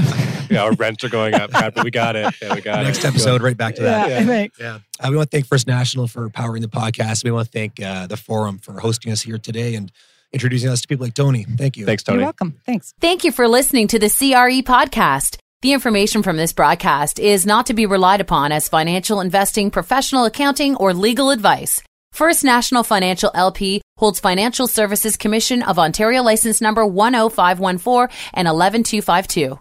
[0.49, 0.63] yeah.
[0.63, 1.51] Our rents are going up.
[1.61, 2.33] Cap, we got it.
[2.41, 3.03] Yeah, we got Next it.
[3.03, 4.09] Next episode, right back to that.
[4.09, 4.21] Yeah.
[4.21, 4.47] yeah.
[4.59, 4.79] yeah.
[5.01, 7.25] Uh, we want to thank First National for powering the podcast.
[7.25, 9.75] We want to thank uh, the forum for hosting us here today.
[9.75, 9.91] And
[10.33, 11.45] introducing us to people like Toni.
[11.45, 11.87] Thank you.
[11.87, 12.19] Thanks, Toni.
[12.19, 12.61] You're welcome.
[12.67, 12.95] Thanks.
[13.01, 15.39] Thank you for listening to the CRE podcast.
[15.63, 20.25] The information from this broadcast is not to be relied upon as financial investing, professional
[20.25, 21.83] accounting, or legal advice.
[22.13, 29.59] First National Financial LP holds Financial Services Commission of Ontario license number 10514 and 11252.